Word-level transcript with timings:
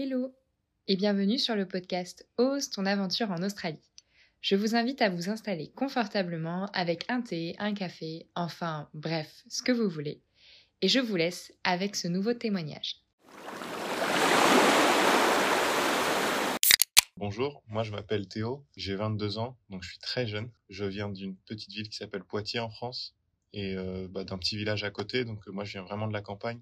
Hello 0.00 0.32
et 0.86 0.94
bienvenue 0.94 1.40
sur 1.40 1.56
le 1.56 1.66
podcast 1.66 2.24
Ose 2.36 2.70
ton 2.70 2.86
aventure 2.86 3.32
en 3.32 3.42
Australie. 3.42 3.82
Je 4.40 4.54
vous 4.54 4.76
invite 4.76 5.02
à 5.02 5.08
vous 5.08 5.28
installer 5.28 5.72
confortablement 5.72 6.66
avec 6.66 7.04
un 7.08 7.20
thé, 7.20 7.56
un 7.58 7.74
café, 7.74 8.28
enfin 8.36 8.88
bref, 8.94 9.42
ce 9.48 9.60
que 9.60 9.72
vous 9.72 9.88
voulez. 9.88 10.22
Et 10.82 10.88
je 10.88 11.00
vous 11.00 11.16
laisse 11.16 11.52
avec 11.64 11.96
ce 11.96 12.06
nouveau 12.06 12.32
témoignage. 12.32 13.02
Bonjour, 17.16 17.64
moi 17.66 17.82
je 17.82 17.90
m'appelle 17.90 18.28
Théo, 18.28 18.64
j'ai 18.76 18.94
22 18.94 19.38
ans, 19.38 19.58
donc 19.68 19.82
je 19.82 19.88
suis 19.88 19.98
très 19.98 20.28
jeune. 20.28 20.48
Je 20.68 20.84
viens 20.84 21.08
d'une 21.08 21.34
petite 21.34 21.72
ville 21.72 21.88
qui 21.88 21.96
s'appelle 21.96 22.22
Poitiers 22.22 22.60
en 22.60 22.70
France 22.70 23.16
et 23.52 23.74
euh, 23.74 24.06
bah, 24.08 24.22
d'un 24.22 24.38
petit 24.38 24.56
village 24.56 24.84
à 24.84 24.92
côté, 24.92 25.24
donc 25.24 25.40
euh, 25.48 25.50
moi 25.50 25.64
je 25.64 25.72
viens 25.72 25.82
vraiment 25.82 26.06
de 26.06 26.12
la 26.12 26.22
campagne. 26.22 26.60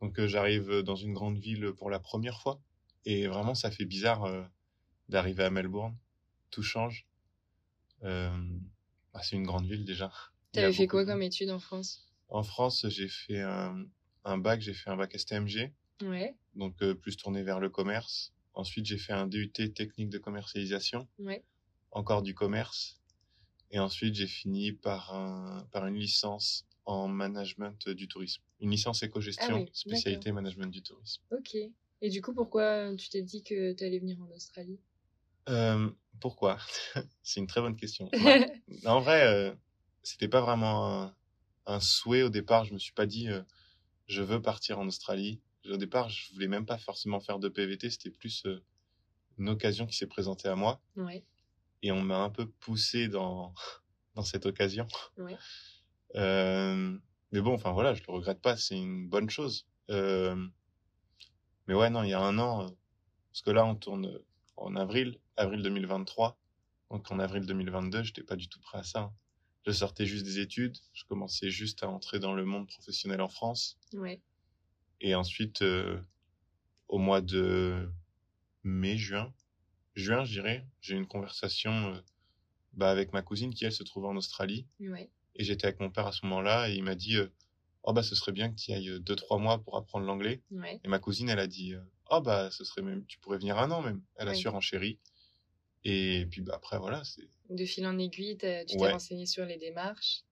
Donc 0.00 0.18
euh, 0.18 0.26
j'arrive 0.28 0.82
dans 0.82 0.96
une 0.96 1.12
grande 1.12 1.38
ville 1.38 1.72
pour 1.72 1.90
la 1.90 1.98
première 1.98 2.40
fois 2.40 2.60
et 3.04 3.26
vraiment 3.26 3.54
ça 3.54 3.70
fait 3.70 3.84
bizarre 3.84 4.48
d'arriver 5.08 5.44
à 5.44 5.50
Melbourne. 5.50 5.96
Tout 6.50 6.62
change. 6.62 7.06
Bah, 8.02 9.22
c'est 9.22 9.36
une 9.36 9.46
grande 9.46 9.66
ville 9.66 9.84
déjà. 9.84 10.12
T'avais 10.52 10.72
fait 10.72 10.86
quoi 10.86 11.04
comme 11.04 11.22
études 11.22 11.50
en 11.50 11.58
France? 11.58 12.06
En 12.28 12.42
France, 12.42 12.86
j'ai 12.88 13.08
fait 13.08 13.40
un, 13.40 13.86
un 14.24 14.38
bac, 14.38 14.60
j'ai 14.60 14.74
fait 14.74 14.90
un 14.90 14.96
bac 14.96 15.18
STMG. 15.18 15.72
Ouais. 16.02 16.36
Donc 16.54 16.76
plus 16.94 17.16
tourné 17.16 17.42
vers 17.42 17.60
le 17.60 17.70
commerce. 17.70 18.32
Ensuite, 18.54 18.86
j'ai 18.86 18.98
fait 18.98 19.12
un 19.12 19.26
DUT 19.26 19.52
technique 19.52 20.10
de 20.10 20.18
commercialisation. 20.18 21.08
Ouais. 21.18 21.44
Encore 21.90 22.22
du 22.22 22.34
commerce. 22.34 23.00
Et 23.70 23.78
ensuite, 23.78 24.14
j'ai 24.14 24.26
fini 24.26 24.72
par, 24.72 25.14
un, 25.14 25.66
par 25.72 25.86
une 25.86 25.96
licence 25.96 26.66
en 26.84 27.08
management 27.08 27.88
du 27.88 28.08
tourisme. 28.08 28.42
Une 28.60 28.70
licence 28.70 29.02
éco-gestion, 29.02 29.46
Ah 29.50 29.54
oui, 29.60 29.70
spécialité 29.72 30.32
management 30.32 30.70
du 30.70 30.82
tourisme. 30.82 31.22
Ok. 31.30 31.56
Et 32.00 32.10
du 32.10 32.20
coup, 32.22 32.32
pourquoi 32.34 32.94
tu 32.96 33.08
t'es 33.08 33.22
dit 33.22 33.42
que 33.42 33.72
tu 33.72 33.84
allais 33.84 33.98
venir 33.98 34.20
en 34.20 34.30
Australie? 34.34 34.80
Euh, 35.48 35.90
pourquoi? 36.20 36.58
C'est 37.22 37.40
une 37.40 37.46
très 37.46 37.60
bonne 37.60 37.76
question. 37.76 38.08
Ouais. 38.12 38.62
en 38.84 39.00
vrai, 39.00 39.26
euh, 39.26 39.54
c'était 40.02 40.28
pas 40.28 40.40
vraiment 40.40 41.02
un, 41.02 41.16
un 41.66 41.80
souhait 41.80 42.22
au 42.22 42.28
départ. 42.30 42.64
Je 42.64 42.74
me 42.74 42.78
suis 42.78 42.92
pas 42.92 43.06
dit 43.06 43.28
euh, 43.28 43.42
je 44.06 44.22
veux 44.22 44.40
partir 44.42 44.78
en 44.78 44.86
Australie. 44.86 45.40
Au 45.68 45.76
départ, 45.76 46.08
je 46.08 46.32
voulais 46.32 46.48
même 46.48 46.66
pas 46.66 46.78
forcément 46.78 47.20
faire 47.20 47.38
de 47.38 47.48
PVT. 47.48 47.90
C'était 47.90 48.10
plus 48.10 48.44
euh, 48.46 48.62
une 49.38 49.48
occasion 49.48 49.86
qui 49.86 49.96
s'est 49.96 50.06
présentée 50.06 50.48
à 50.48 50.56
moi 50.56 50.80
Ouais. 50.96 51.24
et 51.82 51.92
on 51.92 52.02
m'a 52.02 52.18
un 52.18 52.30
peu 52.30 52.48
poussé 52.48 53.08
dans 53.08 53.54
dans 54.14 54.24
cette 54.24 54.46
occasion. 54.46 54.86
Ouais. 55.16 55.36
Mais 57.32 57.40
bon, 57.40 57.54
enfin 57.54 57.72
voilà, 57.72 57.94
je 57.94 58.02
le 58.06 58.12
regrette 58.12 58.40
pas. 58.40 58.56
C'est 58.56 58.76
une 58.76 59.08
bonne 59.08 59.30
chose. 59.30 59.66
Euh, 59.90 60.36
mais 61.66 61.74
ouais, 61.74 61.90
non, 61.90 62.02
il 62.02 62.10
y 62.10 62.14
a 62.14 62.20
un 62.20 62.38
an, 62.38 62.62
euh, 62.64 62.70
parce 63.30 63.42
que 63.42 63.50
là, 63.50 63.64
on 63.66 63.74
tourne 63.74 64.06
euh, 64.06 64.24
en 64.56 64.76
avril, 64.76 65.18
avril 65.36 65.62
2023. 65.62 66.38
Donc 66.90 67.10
en 67.10 67.18
avril 67.18 67.44
2022, 67.44 68.02
j'étais 68.02 68.22
pas 68.22 68.36
du 68.36 68.48
tout 68.48 68.60
prêt 68.60 68.78
à 68.78 68.82
ça. 68.82 69.00
hein. 69.00 69.14
Je 69.66 69.72
sortais 69.72 70.06
juste 70.06 70.24
des 70.24 70.38
études, 70.38 70.78
je 70.94 71.04
commençais 71.04 71.50
juste 71.50 71.82
à 71.82 71.88
entrer 71.90 72.18
dans 72.18 72.32
le 72.32 72.46
monde 72.46 72.66
professionnel 72.66 73.20
en 73.20 73.28
France. 73.28 73.78
Ouais. 73.92 74.22
Et 75.02 75.14
ensuite, 75.14 75.60
euh, 75.60 76.00
au 76.88 76.96
mois 76.98 77.20
de 77.20 77.90
mai, 78.64 78.96
juin, 78.96 79.34
juin, 79.94 80.24
je 80.24 80.32
dirais, 80.32 80.66
j'ai 80.80 80.94
eu 80.94 80.96
une 80.96 81.06
conversation 81.06 81.70
euh, 81.94 82.00
bah, 82.72 82.90
avec 82.90 83.12
ma 83.12 83.20
cousine 83.20 83.52
qui, 83.52 83.66
elle, 83.66 83.72
se 83.72 83.82
trouvait 83.82 84.08
en 84.08 84.16
Australie. 84.16 84.66
Ouais. 84.80 85.10
Et 85.38 85.44
j'étais 85.44 85.66
avec 85.66 85.80
mon 85.80 85.90
père 85.90 86.06
à 86.06 86.12
ce 86.12 86.26
moment-là 86.26 86.68
et 86.68 86.74
il 86.74 86.82
m'a 86.82 86.94
dit 86.94 87.16
euh, 87.16 87.28
Oh, 87.84 87.92
bah, 87.92 88.02
ce 88.02 88.14
serait 88.14 88.32
bien 88.32 88.50
que 88.50 88.56
tu 88.56 88.72
ailles 88.72 88.88
euh, 88.90 88.98
deux, 88.98 89.16
trois 89.16 89.38
mois 89.38 89.58
pour 89.62 89.76
apprendre 89.76 90.04
l'anglais. 90.04 90.42
Ouais. 90.50 90.80
Et 90.84 90.88
ma 90.88 90.98
cousine, 90.98 91.28
elle 91.28 91.38
a 91.38 91.46
dit 91.46 91.74
euh, 91.74 91.80
Oh, 92.10 92.20
bah, 92.20 92.50
ce 92.50 92.64
serait 92.64 92.82
même, 92.82 93.06
tu 93.06 93.18
pourrais 93.18 93.38
venir 93.38 93.56
un 93.58 93.70
an 93.70 93.80
même. 93.82 94.02
Elle 94.16 94.28
a 94.28 94.32
Oui. 94.32 94.38
surenchéri. 94.38 94.98
Et 95.84 96.26
puis, 96.30 96.40
bah, 96.42 96.54
après, 96.56 96.78
voilà, 96.78 97.02
c'est. 97.04 97.22
De 97.50 97.64
fil 97.64 97.86
en 97.86 97.98
aiguille, 97.98 98.34
tu 98.36 98.38
t'es 98.40 98.66
Ouais. 98.78 98.92
renseigné 98.92 99.26
sur 99.26 99.46
les 99.46 99.56
démarches. 99.56 100.22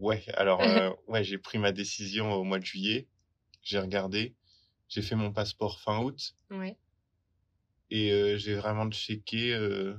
Ouais, 0.00 0.24
alors, 0.34 0.60
euh, 0.62 0.90
ouais, 1.06 1.22
j'ai 1.24 1.38
pris 1.38 1.58
ma 1.58 1.70
décision 1.72 2.32
au 2.32 2.42
mois 2.44 2.58
de 2.58 2.64
juillet. 2.64 3.06
J'ai 3.62 3.78
regardé. 3.78 4.34
J'ai 4.88 5.00
fait 5.02 5.14
mon 5.14 5.32
passeport 5.32 5.80
fin 5.80 6.00
août. 6.02 6.34
Ouais. 6.50 6.76
Et 7.90 8.12
euh, 8.12 8.36
j'ai 8.36 8.54
vraiment 8.54 8.90
checké. 8.90 9.54
euh, 9.54 9.94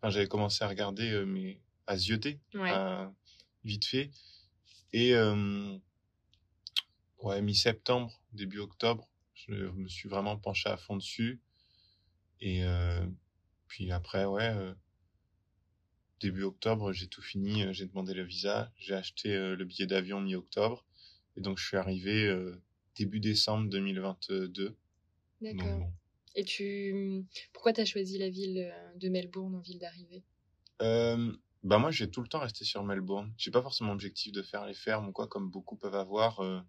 Enfin, 0.00 0.10
j'avais 0.10 0.28
commencé 0.28 0.62
à 0.62 0.68
regarder, 0.68 1.24
mais 1.26 1.60
à 1.86 1.96
zioter. 1.96 2.38
Ouais. 2.54 2.70
à- 2.70 3.12
vite 3.64 3.84
fait. 3.84 4.10
Et 4.92 5.14
euh, 5.14 5.76
ouais, 7.22 7.42
mi-septembre, 7.42 8.20
début 8.32 8.58
octobre, 8.58 9.08
je 9.34 9.52
me 9.52 9.88
suis 9.88 10.08
vraiment 10.08 10.36
penché 10.36 10.68
à 10.68 10.76
fond 10.76 10.96
dessus. 10.96 11.40
Et 12.40 12.64
euh, 12.64 13.06
puis 13.66 13.90
après, 13.92 14.24
ouais, 14.24 14.48
euh, 14.48 14.72
début 16.20 16.42
octobre, 16.42 16.92
j'ai 16.92 17.08
tout 17.08 17.22
fini. 17.22 17.72
J'ai 17.72 17.86
demandé 17.86 18.14
le 18.14 18.24
visa, 18.24 18.72
j'ai 18.78 18.94
acheté 18.94 19.30
le 19.30 19.64
billet 19.64 19.86
d'avion 19.86 20.20
mi-octobre. 20.20 20.84
Et 21.36 21.40
donc, 21.40 21.58
je 21.58 21.66
suis 21.66 21.76
arrivé 21.76 22.34
début 22.96 23.20
décembre 23.20 23.68
2022. 23.68 24.50
Donc, 24.68 24.76
D'accord. 25.40 25.78
bon. 25.78 25.92
Et 26.34 26.44
tu, 26.44 27.24
pourquoi 27.52 27.72
t'as 27.72 27.84
choisi 27.84 28.18
la 28.18 28.28
ville 28.28 28.72
de 28.96 29.08
Melbourne 29.08 29.54
en 29.56 29.60
ville 29.60 29.78
d'arrivée? 29.78 30.22
Euh, 30.82 31.32
bah 31.64 31.78
moi, 31.78 31.90
j'ai 31.90 32.10
tout 32.10 32.22
le 32.22 32.28
temps 32.28 32.40
resté 32.40 32.64
sur 32.64 32.82
Melbourne. 32.84 33.32
J'ai 33.36 33.50
pas 33.50 33.62
forcément 33.62 33.90
l'objectif 33.92 34.32
de 34.32 34.42
faire 34.42 34.64
les 34.66 34.74
fermes 34.74 35.08
ou 35.08 35.12
quoi, 35.12 35.26
comme 35.26 35.50
beaucoup 35.50 35.76
peuvent 35.76 35.94
avoir. 35.94 36.40
Euh, 36.40 36.60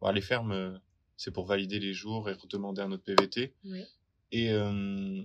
bon, 0.00 0.10
les 0.10 0.20
fermes, 0.20 0.52
euh, 0.52 0.78
c'est 1.16 1.30
pour 1.32 1.46
valider 1.46 1.78
les 1.80 1.92
jours 1.94 2.28
et 2.28 2.34
redemander 2.34 2.82
un 2.82 2.92
autre 2.92 3.04
PVT. 3.04 3.54
Et, 4.30 4.50
euh, 4.52 5.22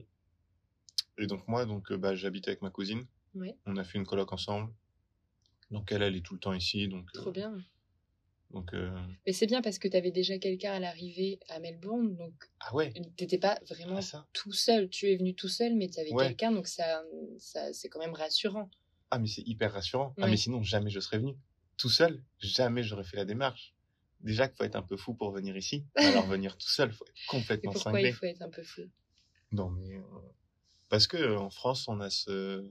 et 1.18 1.28
donc 1.28 1.47
moi, 1.47 1.66
donc 1.66 1.92
euh, 1.92 1.97
bah, 1.97 2.16
j'habite 2.16 2.47
avec 2.47 2.62
ma 2.62 2.69
cousine. 2.69 3.06
On 3.66 3.78
a 3.78 3.84
fait 3.84 3.97
une 3.97 4.06
coloc 4.06 4.31
ensemble. 4.31 4.72
Donc 5.72 5.92
elle, 5.92 6.03
elle 6.03 6.16
est 6.16 6.22
tout 6.25 6.34
le 6.36 6.40
temps 6.40 6.53
ici. 6.53 6.88
Donc, 6.88 7.08
euh, 7.16 7.19
Trop 7.19 7.31
bien. 7.31 7.58
donc 8.52 8.74
euh, 8.74 8.92
Mais 9.25 9.34
c'est 9.34 9.47
bien 9.47 9.62
parce 9.62 9.80
que 9.80 9.88
t'avais 9.88 10.12
déjà 10.12 10.38
quelqu'un 10.38 10.74
à 10.74 10.80
l'arrivée 10.80 11.40
à 11.50 11.59
Melbourne, 11.59 12.16
donc 12.16 12.34
ah 12.59 12.74
ouais, 12.75 12.94
t'étais 13.18 13.40
pas 13.40 13.59
vraiment 13.68 13.97
ah, 13.97 14.02
ça. 14.02 14.28
tout 14.34 14.52
seul. 14.53 14.90
Tu 14.90 15.08
es 15.08 15.18
venu 15.18 15.34
tout 15.36 15.47
seul, 15.47 15.75
mais 15.75 15.90
t'avais 15.90 16.13
Ouais. 16.13 16.28
quelqu'un, 16.28 16.52
donc 16.52 16.68
ça, 16.68 17.03
ça 17.40 17.74
c'est 17.74 17.90
quand 17.90 18.00
même 18.00 18.13
rassurant. 18.13 18.69
Ah 19.16 19.19
mais 19.19 19.28
c'est 19.28 19.47
hyper 19.47 19.72
rassurant. 19.74 20.16
Ah 20.19 20.28
mais 20.28 20.38
sinon 20.38 20.63
jamais 20.63 20.90
je 20.90 21.00
serais 21.00 21.19
venu. 21.19 21.35
Tout 21.78 21.90
seul, 21.90 22.24
jamais 22.40 22.81
j'aurais 22.81 23.03
fait 23.03 23.18
la 23.18 23.25
démarche. 23.25 23.75
Déjà 24.22 24.47
qu'il 24.47 24.57
faut 24.57 24.63
être 24.63 24.75
un 24.75 24.81
peu 24.81 24.97
fou 24.97 25.13
pour 25.13 25.31
venir 25.31 25.56
ici. 25.56 25.85
Alors 25.96 26.25
venir 26.25 26.57
tout 26.57 26.69
seul, 26.69 26.91
faut 26.91 27.06
être 27.06 27.13
Et 27.16 27.25
complètement 27.28 27.72
pourquoi 27.74 27.91
cinglé. 27.91 28.09
il 28.09 28.13
faut 28.13 28.25
être 28.25 28.41
un 28.41 28.50
peu 28.50 28.63
fou? 28.63 28.81
Non, 29.51 29.69
mais. 29.69 29.97
euh, 29.97 30.01
Parce 30.90 31.06
que 31.06 31.18
euh, 31.18 31.38
en 31.38 31.51
France, 31.51 31.88
on 31.88 32.00
a 32.00 32.09
ce. 32.09 32.68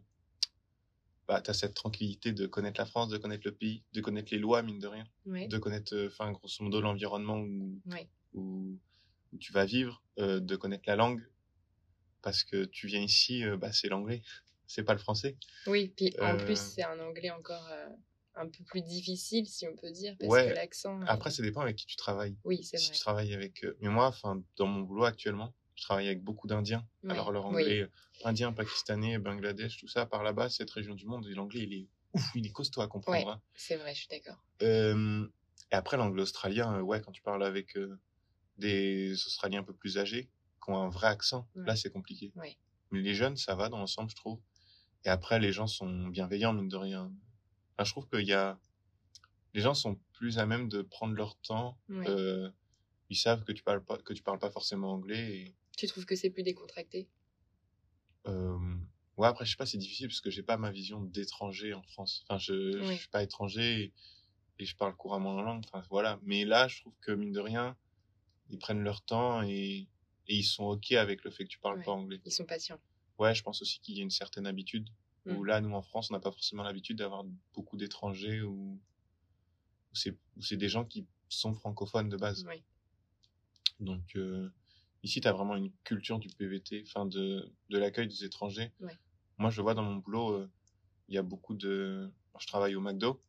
Bah, 1.29 1.41
t'as 1.41 1.55
cette 1.55 1.75
tranquillité 1.75 2.33
de 2.33 2.47
connaître 2.49 2.81
la 2.81 2.87
France, 2.87 3.09
de 3.09 3.19
connaître 3.19 3.47
le 3.47 3.53
pays, 3.55 3.85
de 3.93 4.01
connaître 4.01 4.33
les 4.33 4.39
lois, 4.41 4.63
mine 4.63 4.81
de 4.81 4.89
rien, 4.89 5.05
de 5.47 5.59
connaître, 5.59 5.95
euh, 5.95 6.09
enfin, 6.09 6.33
grosso 6.33 6.65
modo, 6.65 6.81
l'environnement 6.81 7.39
où, 7.39 7.81
où, 8.35 8.77
où 9.33 9.39
tu 9.39 9.53
vas 9.53 9.65
vivre, 9.65 10.03
de 10.19 10.57
connaître 10.57 10.85
la 10.89 10.97
langue. 10.97 11.23
Parce 12.23 12.43
que 12.45 12.65
tu 12.65 12.87
viens 12.89 13.01
ici, 13.01 13.45
bah, 13.59 13.73
c'est 13.73 13.89
l'anglais, 13.89 14.23
c'est 14.67 14.85
pas 14.85 14.93
le 14.95 14.99
français. 14.99 15.37
Oui, 15.67 15.93
puis 15.97 16.15
en 16.21 16.35
Euh, 16.35 16.45
plus 16.45 16.57
c'est 16.59 16.83
un 16.85 16.99
anglais 17.01 17.31
encore 17.31 17.67
euh, 17.71 17.89
un 18.35 18.49
peu 18.49 18.65
plus 18.65 18.83
difficile, 18.83 19.47
si 19.47 19.67
on 19.69 19.77
peut 19.77 19.91
dire, 19.93 20.17
parce 20.19 20.31
Ouais. 20.31 20.49
que 20.49 20.55
l'accent. 20.55 21.01
euh, 21.03 21.05
Après, 21.07 21.31
ça 21.31 21.43
dépend 21.43 21.61
avec 21.61 21.77
qui 21.77 21.87
tu 21.87 21.97
travailles. 21.97 22.37
Oui, 22.45 22.63
c'est 22.65 22.79
Si 22.79 22.87
vrai. 22.87 22.95
tu 22.95 23.01
travailles 23.01 23.35
avec. 23.35 23.67
Mais 23.81 23.89
moi, 23.89 24.07
enfin, 24.07 24.43
dans 24.57 24.67
mon 24.67 24.81
boulot 24.81 25.05
actuellement, 25.05 25.55
je 25.75 25.83
travaille 25.83 26.07
avec 26.07 26.23
beaucoup 26.23 26.47
d'Indiens. 26.47 26.87
Ouais. 27.03 27.13
Alors, 27.13 27.33
leur 27.33 27.45
anglais, 27.47 27.87
indien, 28.25 28.53
pakistanais, 28.53 29.19
Bangladesh, 29.19 29.77
tout 29.79 29.89
ça, 29.89 30.07
par 30.07 30.23
là-bas, 30.23 30.49
cette 30.49 30.71
région 30.71 30.95
du 30.95 31.07
monde, 31.07 31.27
l'anglais, 31.29 31.63
il 31.63 31.73
est 31.75 31.89
ouf, 32.15 32.31
il 32.35 32.47
est 32.47 32.51
costaud 32.53 32.81
à 32.83 32.89
comprendre. 32.89 33.27
Ouais. 33.27 33.33
hein. 33.33 33.41
C'est 33.55 33.77
vrai, 33.77 33.95
je 33.95 34.01
suis 34.01 34.09
d'accord. 34.09 34.43
Euh, 34.63 35.27
et 35.71 35.75
après, 35.75 35.97
l'anglais 35.97 36.23
australien, 36.23 36.81
ouais, 36.81 37.01
quand 37.01 37.13
tu 37.13 37.23
parles 37.23 37.43
avec 37.45 37.77
euh, 37.77 37.99
des 38.59 39.13
Australiens 39.13 39.61
un 39.61 39.65
peu 39.65 39.75
plus 39.75 39.99
âgés, 39.99 40.31
qui 40.65 40.71
ont 40.71 40.77
un 40.79 40.89
vrai 40.89 41.09
accent, 41.09 41.49
là, 41.55 41.75
c'est 41.77 41.91
compliqué. 41.91 42.33
Mais 42.37 43.01
les 43.01 43.15
jeunes, 43.15 43.37
ça 43.37 43.55
va 43.55 43.69
dans 43.69 43.79
l'ensemble, 43.79 44.11
je 44.11 44.17
trouve. 44.17 44.41
Et 45.05 45.09
après, 45.09 45.39
les 45.41 45.53
gens 45.53 45.67
sont 45.67 46.09
bienveillants, 46.09 46.53
mine 46.53 46.69
de 46.69 46.77
rien. 46.77 47.13
Enfin, 47.77 47.85
je 47.85 47.91
trouve 47.93 48.09
qu'il 48.09 48.27
y 48.27 48.33
a. 48.33 48.59
Les 49.55 49.61
gens 49.61 49.75
sont 49.75 49.99
plus 50.13 50.39
à 50.39 50.47
même 50.47 50.69
de 50.69 50.83
prendre 50.83 51.15
leur 51.15 51.37
temps. 51.37 51.79
Ouais. 51.89 52.09
Euh, 52.09 52.51
ils 53.11 53.17
savent 53.17 53.45
que 53.45 53.53
tu 53.53 53.63
parles 53.63 53.85
pas, 53.85 53.99
que 53.99 54.13
tu 54.15 54.23
parles 54.23 54.39
pas 54.39 54.51
forcément 54.51 54.93
anglais. 54.93 55.37
Et, 55.37 55.55
Tu 55.77 55.87
trouves 55.87 56.07
que 56.07 56.17
c'est 56.17 56.31
plus 56.31 56.43
décontracté? 56.43 57.09
Euh, 58.27 58.57
ouais, 59.17 59.27
après, 59.27 59.45
je 59.45 59.51
sais 59.51 59.57
pas, 59.57 59.67
c'est 59.67 59.79
difficile 59.79 60.09
parce 60.09 60.21
que 60.21 60.31
j'ai 60.31 60.43
pas 60.43 60.57
ma 60.57 60.71
vision 60.71 61.01
d'étranger 61.03 61.75
en 61.75 61.83
France. 61.83 62.25
Enfin, 62.29 62.39
je, 62.39 62.83
je 62.85 62.93
suis 62.95 63.09
pas 63.09 63.23
étranger 63.23 63.83
et, 63.83 63.93
et 64.61 64.65
je 64.65 64.77
parle 64.77 64.95
couramment 64.97 65.35
la 65.37 65.43
langue. 65.43 65.65
Enfin, 65.71 65.85
voilà. 65.91 66.19
Mais 66.23 66.45
là, 66.45 66.69
je 66.69 66.81
trouve 66.81 66.95
que 67.01 67.13
mine 67.13 67.33
de 67.33 67.41
rien, 67.41 67.77
ils 68.51 68.59
prennent 68.59 68.83
leur 68.83 69.03
temps 69.03 69.43
et, 69.43 69.89
et 70.29 70.35
ils 70.37 70.45
sont 70.45 70.65
ok 70.65 70.93
avec 70.93 71.25
le 71.25 71.31
fait 71.31 71.45
que 71.45 71.49
tu 71.51 71.59
parles 71.59 71.79
Ouais. 71.79 71.85
pas 71.85 71.93
anglais. 71.93 72.21
Ils 72.25 72.33
sont 72.33 72.45
patients. 72.47 72.81
Ouais, 73.19 73.35
je 73.35 73.43
pense 73.43 73.63
aussi 73.63 73.81
qu'il 73.81 73.97
y 73.97 74.01
a 74.01 74.03
une 74.03 74.11
certaine 74.11 74.47
habitude. 74.47 74.89
Où 75.27 75.43
Mm. 75.43 75.47
là, 75.47 75.61
nous 75.61 75.73
en 75.75 75.83
France, 75.83 76.11
on 76.11 76.15
n'a 76.15 76.21
pas 76.21 76.33
forcément 76.33 76.63
l'habitude 76.65 76.99
d'avoir 76.99 77.25
beaucoup 77.55 77.77
d'étrangers 77.77 78.43
ou 78.43 78.81
c'est 79.93 80.17
c'est 80.41 80.57
des 80.57 80.69
gens 80.69 80.85
qui 80.85 81.07
sont 81.29 81.53
francophones 81.55 82.09
de 82.09 82.17
base. 82.17 82.45
Oui. 82.49 82.63
Donc, 83.81 84.17
euh, 84.17 84.49
ici, 85.03 85.21
tu 85.21 85.29
as 85.29 85.33
vraiment 85.33 85.57
une 85.57 85.71
culture 85.85 86.19
du 86.19 86.29
PVT, 86.29 86.83
enfin 86.87 87.07
de, 87.07 87.53
de 87.69 87.79
l'accueil 87.79 88.09
des 88.09 88.25
étrangers. 88.25 88.73
Moi, 89.39 89.51
je 89.51 89.61
vois 89.63 89.75
dans 89.75 89.83
mon 89.83 89.97
boulot, 89.97 90.33
euh, 90.33 90.51
il 91.09 91.15
y 91.15 91.19
a 91.19 91.23
beaucoup 91.23 91.55
de. 91.55 92.11
Je 92.39 92.47
travaille 92.47 92.75
au 92.75 92.81
McDo. 92.81 93.23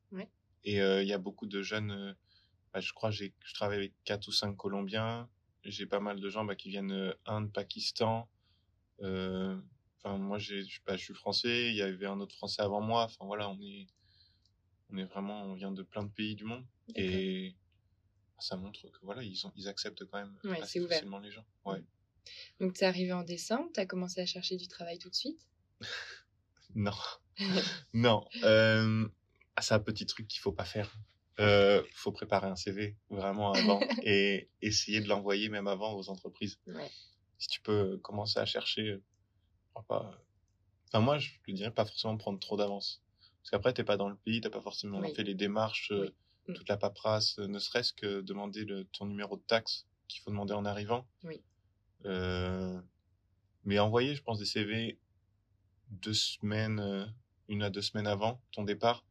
Et 0.64 0.82
euh, 0.82 1.02
il 1.04 1.08
y 1.10 1.14
a 1.14 1.18
beaucoup 1.18 1.46
de 1.46 1.62
jeunes. 1.62 2.16
bah, 2.74 2.80
je 2.80 2.92
crois 2.94 3.10
que 3.12 3.16
j'ai- 3.16 3.36
je 3.46 3.54
travaille 3.54 3.78
avec 3.78 3.94
quatre 4.04 4.28
ou 4.28 4.32
cinq 4.32 4.56
Colombiens. 4.58 5.30
J'ai 5.64 5.86
pas 5.86 6.00
mal 6.00 6.20
de 6.20 6.30
gens 6.30 6.44
bah, 6.44 6.56
qui 6.56 6.70
viennent 6.70 7.14
Inde, 7.28 7.52
Pakistan. 7.54 8.28
Enfin, 10.04 10.18
moi, 10.18 10.38
j'ai, 10.38 10.64
je, 10.66 10.82
bah, 10.86 10.98
je 10.98 11.04
suis 11.04 11.14
français. 11.14 11.70
Il 11.70 11.76
y 11.76 11.82
avait 11.82 12.06
un 12.06 12.20
autre 12.20 12.36
français 12.36 12.62
avant 12.62 12.82
moi. 12.82 13.04
Enfin, 13.04 13.26
voilà, 13.26 13.50
on 13.50 13.60
est, 13.62 13.88
on 14.90 14.98
est 14.98 15.06
vraiment, 15.06 15.44
on 15.44 15.54
vient 15.54 15.72
de 15.72 15.84
plein 15.84 16.04
de 16.04 16.12
pays 16.12 16.36
du 16.36 16.44
monde. 16.44 16.66
Et 16.96 17.56
ça 18.40 18.58
montre 18.58 18.90
que 18.90 18.98
voilà, 19.04 19.24
ils, 19.24 19.46
ont, 19.48 19.54
ils 19.56 19.68
acceptent 19.68 20.06
quand 20.06 20.18
même 20.18 20.38
Ouais, 20.44 20.62
assez 20.62 20.86
facilement 20.86 21.20
les 21.20 21.32
gens. 21.32 21.46
Ouais. 21.66 21.82
Donc, 22.60 22.74
tu 22.74 22.82
es 22.82 22.88
arrivé 22.88 23.14
en 23.14 23.24
décembre, 23.24 23.70
tu 23.74 23.80
as 23.80 23.86
commencé 23.86 24.20
à 24.20 24.26
chercher 24.26 24.58
du 24.58 24.68
travail 24.68 24.98
tout 25.00 25.10
de 25.10 25.16
suite? 25.16 25.40
Non, 26.76 26.92
non. 27.94 28.26
Euh, 28.44 29.08
c'est 29.62 29.74
un 29.74 29.80
petit 29.80 30.08
truc 30.08 30.28
qu'il 30.28 30.42
faut 30.42 30.52
pas 30.52 30.66
faire. 30.66 30.92
Euh, 31.40 31.84
faut 31.94 32.12
préparer 32.12 32.48
un 32.48 32.56
CV 32.56 32.96
vraiment 33.10 33.54
avant 33.54 33.80
et 34.04 34.50
essayer 34.62 35.02
de 35.02 35.08
l'envoyer 35.08 35.50
même 35.50 35.68
avant 35.68 35.94
aux 35.94 36.10
entreprises. 36.10 36.60
Ouais. 36.68 36.90
Si 37.38 37.48
tu 37.48 37.62
peux 37.62 37.98
commencer 37.98 38.40
à 38.40 38.46
chercher, 38.46 38.90
euh. 38.90 39.04
Enfin 39.76 40.12
moi, 41.00 41.18
je 41.18 41.32
te 41.46 41.52
dirais 41.52 41.72
pas 41.72 41.86
forcément 41.86 42.18
prendre 42.18 42.40
trop 42.40 42.58
d'avance, 42.58 43.02
parce 43.42 43.52
qu'après 43.52 43.74
t'es 43.74 43.84
pas 43.84 43.98
dans 43.98 44.10
le 44.10 44.16
pays, 44.16 44.42
t'as 44.42 44.50
pas 44.50 44.62
forcément 44.62 45.00
Oui. 45.00 45.14
fait 45.16 45.24
les 45.24 45.36
démarches, 45.36 45.92
euh, 45.92 46.06
Oui. 46.48 46.54
Mm. 46.54 46.54
toute 46.56 46.70
la 46.70 46.78
paperasse, 46.78 47.40
euh, 47.40 47.48
ne 47.48 47.58
serait-ce 47.60 47.94
que 47.94 48.22
demander 48.22 48.66
le, 48.66 48.84
ton 48.86 49.06
numéro 49.06 49.38
de 49.38 49.42
taxe 49.44 49.88
qu'il 50.08 50.22
faut 50.22 50.30
demander 50.30 50.54
en 50.54 50.66
arrivant. 50.66 51.08
Oui. 51.24 51.42
Euh, 52.06 52.80
mais 53.64 53.80
envoyer, 53.80 54.14
je 54.14 54.22
pense, 54.22 54.40
des 54.40 54.46
CV 54.46 55.00
deux 55.90 56.14
semaines, 56.14 57.14
une 57.48 57.64
à 57.64 57.70
deux 57.70 57.82
semaines 57.82 58.08
avant 58.08 58.42
ton 58.52 58.64
départ, 58.64 59.06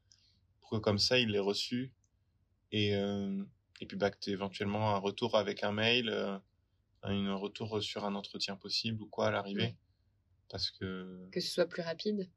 pour 0.61 0.71
que 0.71 0.77
comme 0.77 0.99
ça, 0.99 1.19
il 1.19 1.31
l'ait 1.31 1.39
reçu. 1.39 1.93
Et, 2.71 2.91
et 2.91 3.87
puis 3.87 3.97
bah, 3.97 4.11
que 4.11 4.19
tu 4.19 4.31
éventuellement 4.31 4.95
un 4.95 4.99
retour 4.99 5.37
avec 5.37 5.63
un 5.65 5.73
mail, 5.73 6.11
un 7.03 7.35
retour 7.35 7.83
sur 7.83 8.05
un 8.05 8.15
entretien 8.15 8.57
possible 8.57 9.03
ou 9.03 9.07
quoi 9.07 9.29
à 9.29 9.31
l'arrivée. 9.31 9.75
Parce 10.53 10.71
que. 10.71 11.29
Que 11.33 11.41
ce 11.41 11.51
soit 11.51 11.67
plus 11.67 11.83
rapide? 11.83 12.31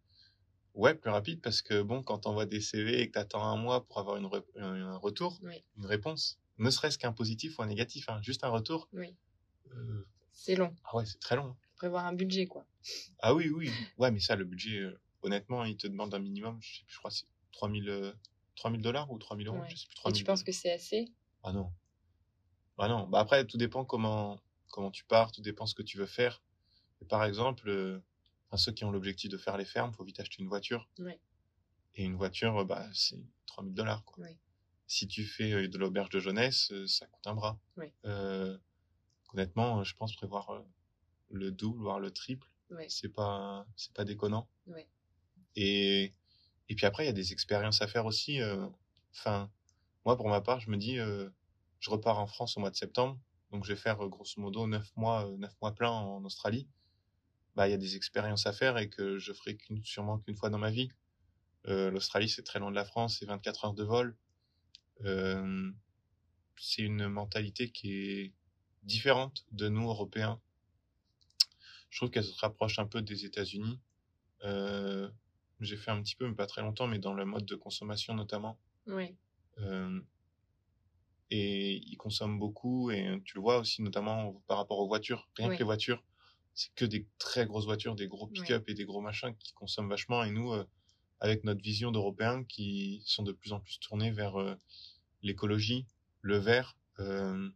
Ouais, 0.73 0.95
plus 0.95 1.09
rapide, 1.12 1.41
parce 1.41 1.62
que 1.62 1.81
bon, 1.81 2.01
quand 2.01 2.19
t'envoies 2.19 2.45
des 2.45 2.62
CV 2.62 3.00
et 3.01 3.07
que 3.07 3.13
t'attends 3.13 3.44
un 3.45 3.56
mois 3.57 3.85
pour 3.85 4.00
avoir 4.00 4.17
une 4.17 4.25
re- 4.25 4.44
un 4.57 4.97
retour, 4.97 5.38
Oui. 5.44 5.63
une 5.77 5.85
réponse, 5.85 6.39
ne 6.57 6.69
serait-ce 6.69 6.97
qu'un 6.97 7.12
positif 7.13 7.59
ou 7.59 7.62
un 7.63 7.67
négatif, 7.67 8.09
hein, 8.09 8.19
juste 8.21 8.44
un 8.44 8.50
retour, 8.50 8.89
Oui. 8.94 9.15
euh, 9.73 10.06
C'est 10.31 10.56
long. 10.56 10.73
ah 10.85 10.95
ouais, 10.97 11.06
c'est 11.06 11.19
très 11.19 11.35
long. 11.35 11.56
Prévoir 11.75 12.06
un 12.06 12.13
budget, 12.13 12.45
quoi. 12.47 12.65
Ah 13.19 13.33
oui, 13.35 13.50
oui. 13.50 13.69
Ouais, 13.97 14.12
mais 14.12 14.19
ça, 14.19 14.35
le 14.38 14.45
budget, 14.45 14.79
euh, 14.79 15.00
honnêtement, 15.21 15.63
il 15.65 15.75
te 15.77 15.88
demande 15.88 16.13
un 16.13 16.19
minimum, 16.19 16.57
je 16.62 16.77
sais 16.79 16.83
plus, 16.85 16.94
je 16.94 17.00
crois 17.00 17.12
c'est 17.12 17.25
3000 17.51 17.89
euh, 17.89 18.13
3000 18.56 18.81
dollars 18.81 19.12
ou 19.12 19.17
3000 19.17 19.47
euros, 19.47 19.59
Ouais. 19.59 19.69
je 19.69 19.75
sais 19.75 19.88
plus. 19.88 19.94
Et 19.94 19.95
3000 19.95 20.17
tu 20.19 20.23
penses 20.25 20.44
que 20.44 20.51
c'est 20.53 20.71
assez? 20.71 21.06
Ah 21.44 21.51
non. 21.53 21.71
Ah 22.77 22.88
non. 22.89 23.07
Bah 23.07 23.19
après, 23.19 23.45
tout 23.45 23.57
dépend 23.57 23.85
comment, 23.85 24.41
comment 24.71 24.91
tu 24.91 25.03
pars, 25.06 25.31
tout 25.31 25.41
dépend 25.41 25.65
ce 25.65 25.75
que 25.75 25.83
tu 25.83 25.97
veux 25.97 26.06
faire. 26.06 26.41
Par 27.09 27.24
exemple, 27.24 27.69
euh, 27.69 28.00
enfin, 28.47 28.57
ceux 28.57 28.71
qui 28.71 28.83
ont 28.86 28.92
l'objectif 28.92 29.30
de 29.30 29.38
faire 29.38 29.57
les 29.57 29.65
fermes, 29.65 29.94
faut 29.94 30.03
vite 30.03 30.19
acheter 30.19 30.42
une 30.42 30.50
voiture. 30.50 30.89
Ouais. 31.00 31.19
Et 31.95 32.03
une 32.03 32.15
voiture, 32.15 32.65
bah, 32.65 32.88
c'est 32.94 33.19
3000 33.45 33.74
dollars. 33.74 34.03
Ouais. 34.18 34.38
Si 34.88 35.07
tu 35.07 35.24
fais 35.24 35.51
euh, 35.51 35.68
de 35.68 35.77
l'auberge 35.77 36.09
de 36.09 36.19
jeunesse, 36.19 36.71
euh, 36.71 36.88
ça 36.88 37.06
coûte 37.07 37.27
un 37.27 37.36
bras. 37.36 37.59
Ouais. 37.77 37.94
Euh, 38.06 38.57
honnêtement, 39.33 39.83
je 39.83 39.95
pense 39.95 40.15
prévoir 40.15 40.63
le 41.30 41.51
double, 41.51 41.81
voire 41.81 42.00
le 42.00 42.12
triple, 42.12 42.47
c'est 42.88 43.09
pas, 43.09 43.65
c'est 43.75 43.94
pas 43.94 44.06
déconnant. 44.06 44.48
Et, 45.56 46.13
et 46.69 46.75
puis 46.75 46.86
après, 46.86 47.03
il 47.03 47.07
y 47.07 47.09
a 47.09 47.13
des 47.13 47.31
expériences 47.31 47.81
à 47.81 47.88
faire 47.88 48.06
aussi. 48.06 48.39
Enfin, 49.12 49.50
moi, 50.06 50.15
pour 50.15 50.30
ma 50.30 50.39
part, 50.39 50.59
je 50.59 50.69
me 50.69 50.77
dis, 50.77 51.00
euh, 51.00 51.30
je 51.80 51.89
repars 51.89 52.19
en 52.19 52.27
France 52.27 52.57
au 52.57 52.59
mois 52.59 52.69
de 52.69 52.75
septembre, 52.75 53.19
donc 53.51 53.65
je 53.65 53.74
vais 53.74 53.80
faire 53.80 53.98
grosso 54.07 54.39
modo 54.39 54.68
neuf 54.68 54.95
mois, 54.95 55.27
euh, 55.27 55.38
neuf 55.38 55.53
mois 55.62 55.74
pleins 55.74 55.91
en 55.91 56.24
Australie. 56.24 56.68
Bah, 57.55 57.67
il 57.67 57.71
y 57.71 57.73
a 57.73 57.77
des 57.77 57.95
expériences 57.95 58.45
à 58.47 58.53
faire 58.53 58.77
et 58.77 58.89
que 58.89 59.17
je 59.17 59.31
ferai 59.31 59.57
sûrement 59.83 60.19
qu'une 60.19 60.35
fois 60.35 60.49
dans 60.49 60.57
ma 60.57 60.71
vie. 60.71 60.89
Euh, 61.67 61.89
L'Australie, 61.89 62.29
c'est 62.29 62.43
très 62.43 62.59
loin 62.59 62.69
de 62.69 62.75
la 62.75 62.85
France, 62.85 63.17
c'est 63.19 63.25
24 63.25 63.65
heures 63.65 63.73
de 63.73 63.83
vol. 63.83 64.17
Euh, 65.05 65.71
c'est 66.57 66.81
une 66.83 67.07
mentalité 67.07 67.71
qui 67.71 67.93
est 67.93 68.33
différente 68.83 69.45
de 69.51 69.67
nous, 69.69 69.87
Européens. 69.89 70.39
Je 71.89 71.99
trouve 71.99 72.09
qu'elle 72.11 72.23
se 72.25 72.37
rapproche 72.39 72.77
un 72.79 72.85
peu 72.85 73.01
des 73.01 73.25
États-Unis. 73.25 73.79
Euh, 74.43 75.09
j'ai 75.61 75.77
fait 75.77 75.91
un 75.91 76.01
petit 76.01 76.15
peu, 76.15 76.27
mais 76.27 76.35
pas 76.35 76.45
très 76.47 76.61
longtemps, 76.61 76.87
mais 76.87 76.99
dans 76.99 77.13
le 77.13 77.25
mode 77.25 77.45
de 77.45 77.55
consommation 77.55 78.13
notamment. 78.13 78.59
Euh, 79.59 80.01
et 81.31 81.75
ils 81.77 81.95
consomment 81.97 82.37
beaucoup, 82.37 82.91
et 82.91 83.21
tu 83.25 83.35
le 83.35 83.41
vois 83.41 83.57
aussi 83.59 83.81
notamment 83.81 84.33
par 84.47 84.57
rapport 84.57 84.79
aux 84.79 84.87
voitures. 84.87 85.27
Rien 85.37 85.47
Oui. 85.49 85.55
que 85.55 85.59
les 85.59 85.65
voitures, 85.65 86.03
c'est 86.55 86.73
que 86.75 86.85
des 86.85 87.07
très 87.19 87.45
grosses 87.45 87.65
voitures, 87.65 87.95
des 87.95 88.07
gros 88.07 88.27
pick-up 88.27 88.69
et 88.69 88.73
des 88.73 88.85
gros 88.85 89.01
machins 89.01 89.35
qui 89.37 89.53
consomment 89.53 89.89
vachement. 89.89 90.23
Et 90.23 90.31
nous, 90.31 90.53
euh, 90.53 90.65
avec 91.19 91.43
notre 91.43 91.61
vision 91.61 91.91
d'Européens 91.91 92.43
qui 92.45 93.03
sont 93.05 93.23
de 93.23 93.33
plus 93.33 93.53
en 93.53 93.59
plus 93.59 93.79
tournés 93.79 94.11
vers 94.11 94.39
euh, 94.39 94.55
l'écologie, 95.23 95.87
le 96.21 96.37
vert, 96.37 96.77
euh, 96.99 97.49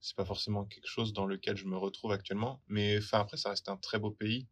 c'est 0.00 0.16
pas 0.16 0.24
forcément 0.26 0.64
quelque 0.66 0.88
chose 0.88 1.12
dans 1.12 1.26
lequel 1.26 1.56
je 1.56 1.66
me 1.66 1.76
retrouve 1.76 2.12
actuellement. 2.12 2.62
Mais 2.68 2.98
enfin 2.98 3.20
après, 3.20 3.36
ça 3.38 3.50
reste 3.50 3.68
un 3.68 3.76
très 3.76 3.98
beau 3.98 4.10
pays. 4.12 4.48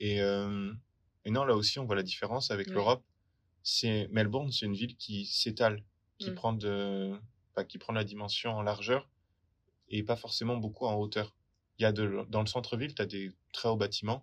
Et, 0.00 0.20
euh, 0.22 0.72
et 1.24 1.30
non, 1.30 1.44
là 1.44 1.54
aussi, 1.56 1.78
on 1.78 1.84
voit 1.84 1.96
la 1.96 2.02
différence 2.02 2.50
avec 2.50 2.68
Ouais. 2.68 2.74
l'Europe. 2.74 3.04
C'est 3.62 4.08
Melbourne, 4.10 4.52
c'est 4.52 4.66
une 4.66 4.74
ville 4.74 4.96
qui 4.96 5.26
s'étale, 5.26 5.84
qui 6.18 6.30
Mm. 6.30 6.34
prend 6.34 6.52
de, 6.54 7.18
pas 7.54 7.64
qui 7.64 7.78
prend 7.78 7.92
la 7.92 8.04
dimension 8.04 8.52
en 8.52 8.62
largeur 8.62 9.10
et 9.88 10.02
pas 10.04 10.16
forcément 10.16 10.56
beaucoup 10.58 10.86
en 10.86 10.96
hauteur. 10.96 11.36
Il 11.80 11.84
y 11.84 11.86
a 11.86 11.92
de, 11.92 12.26
dans 12.28 12.42
le 12.42 12.46
centre-ville, 12.46 12.94
tu 12.94 13.00
as 13.00 13.06
des 13.06 13.32
très 13.52 13.70
hauts 13.70 13.76
bâtiments, 13.76 14.22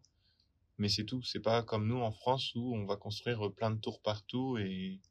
mais 0.77 0.89
c'est 0.89 1.05
tout. 1.05 1.23
C'est 1.23 1.39
pas 1.39 1.63
comme 1.63 1.87
nous 1.87 1.97
en 1.99 2.11
France 2.11 2.53
où 2.53 2.75
on 2.75 2.85
va 2.85 2.97
construire 2.97 3.51
plein 3.51 3.71
de 3.71 3.79
tours 3.81 3.99
partout 3.99 4.59
et 4.59 5.01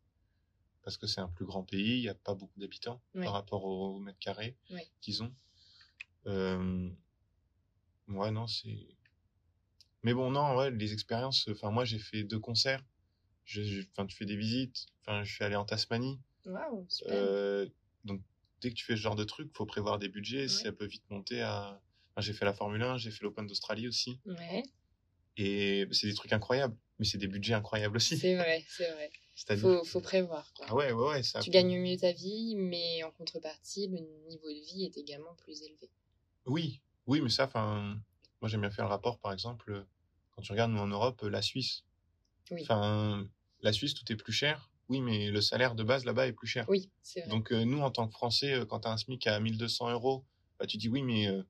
parce 0.83 0.97
que 0.97 1.09
c'est 1.09 1.21
un 1.21 1.27
plus 1.29 1.45
grand 1.45 1.65
pays, 1.65 1.99
il 1.99 2.03
n'y 2.03 2.09
a 2.09 2.15
pas 2.15 2.35
beaucoup 2.37 2.61
d'habitants 2.61 3.03
par 3.25 3.33
rapport 3.33 3.65
au 3.65 3.99
mètre 3.99 4.21
carré 4.21 4.57
qu'ils 5.01 5.25
ont. 5.25 5.35
Euh, 6.29 6.89
ouais, 8.09 8.31
non, 8.31 8.47
c'est. 8.47 8.79
Mais 10.05 10.15
bon, 10.15 10.31
non, 10.31 10.57
ouais, 10.57 10.71
les 10.71 10.93
expériences. 10.93 11.49
Enfin, 11.49 11.73
moi, 11.73 11.85
j'ai 11.85 11.99
fait 11.99 12.23
deux 12.23 12.39
concerts. 12.39 12.85
Je, 13.45 13.63
je- 13.65 13.83
enfin, 13.91 14.07
tu 14.07 14.17
fais 14.17 14.25
des 14.27 14.37
visites. 14.37 14.87
Enfin, 15.01 15.25
je 15.25 15.35
suis 15.35 15.43
allé 15.43 15.57
en 15.57 15.65
Tasmanie. 15.65 16.21
Waouh, 16.45 16.87
super. 16.89 17.13
Euh, 17.13 17.67
donc, 18.05 18.23
dès 18.61 18.71
que 18.71 18.75
tu 18.77 18.85
fais 18.85 18.95
ce 18.95 19.01
genre 19.03 19.17
de 19.17 19.25
truc, 19.25 19.51
faut 19.57 19.67
prévoir 19.67 19.99
des 19.99 20.09
budgets. 20.09 20.43
Ouais. 20.43 20.49
Ça 20.49 20.71
peut 20.71 20.87
vite 20.87 21.03
monter 21.11 21.43
à. 21.43 21.81
J'ai 22.19 22.33
fait 22.33 22.45
la 22.45 22.55
Formule 22.55 22.83
1, 22.83 22.97
j'ai 22.99 23.11
fait 23.11 23.25
l'Open 23.25 23.47
d'Australie 23.47 23.89
aussi. 23.89 24.21
Ouais, 24.27 24.63
Et 25.37 25.87
c'est 25.93 26.07
des 26.07 26.15
trucs 26.15 26.33
incroyables. 26.33 26.77
Mais 26.99 27.05
c'est 27.05 27.19
des 27.19 27.27
budgets 27.29 27.53
incroyables 27.53 27.97
aussi. 27.97 28.17
c'est 28.17 28.35
vrai, 28.37 28.65
c'est 28.69 28.91
vrai. 28.91 29.11
C'est-à-dire. 29.35 29.63
Faut, 29.63 29.85
faut 29.85 30.01
prévoir. 30.01 30.51
quoi. 30.55 30.67
Ah 30.71 30.75
ouais, 30.75 30.93
ouais, 30.93 31.09
ouais. 31.11 31.23
Ça 31.23 31.41
Tu 31.41 31.51
gagnes 31.51 31.79
mieux 31.79 31.99
ta 31.99 32.13
vie, 32.13 32.55
mais 32.57 33.03
en 33.03 33.11
contrepartie, 33.11 33.89
le 33.89 33.99
niveau 34.29 34.49
de 34.49 34.65
vie 34.65 34.85
est 34.85 34.97
également 34.97 35.35
plus 35.35 35.61
élevé. 35.63 35.91
Oui, 36.47 36.81
oui, 37.07 37.21
mais 37.21 37.29
ça, 37.29 37.45
enfin, 37.45 37.99
moi 38.41 38.49
j'aime 38.49 38.63
bien 38.63 38.71
faire 38.71 38.87
le 38.87 38.91
rapport, 38.91 39.19
par 39.19 39.33
exemple, 39.35 39.85
quand 40.31 40.41
tu 40.41 40.53
regardes 40.53 40.71
nous 40.73 40.79
en 40.81 40.87
Europe, 40.87 41.21
la 41.23 41.43
Suisse. 41.43 41.85
Oui. 42.51 42.63
Enfin, 42.63 43.29
la 43.61 43.73
Suisse, 43.75 43.93
tout 43.93 44.11
est 44.11 44.17
plus 44.17 44.33
cher. 44.33 44.71
Oui, 44.89 45.01
mais 45.03 45.31
le 45.31 45.41
salaire 45.43 45.75
de 45.75 45.83
base 45.83 46.05
là-bas 46.07 46.29
est 46.29 46.33
plus 46.33 46.47
cher. 46.47 46.65
Oui, 46.69 46.89
c'est 47.03 47.21
vrai. 47.21 47.29
Donc 47.29 47.53
euh, 47.53 47.65
nous, 47.65 47.81
en 47.81 47.91
tant 47.91 48.07
que 48.07 48.13
Français, 48.13 48.55
euh, 48.55 48.65
quand 48.65 48.81
tu 48.81 48.89
as 48.89 48.93
un 48.93 48.97
SMIC 48.97 49.27
à 49.27 49.39
1200 49.41 49.91
euros, 49.91 50.25
bah, 50.59 50.67
tu 50.67 50.77
dis 50.79 50.89
oui, 50.89 51.03
mais 51.03 51.27
euh, 51.27 51.43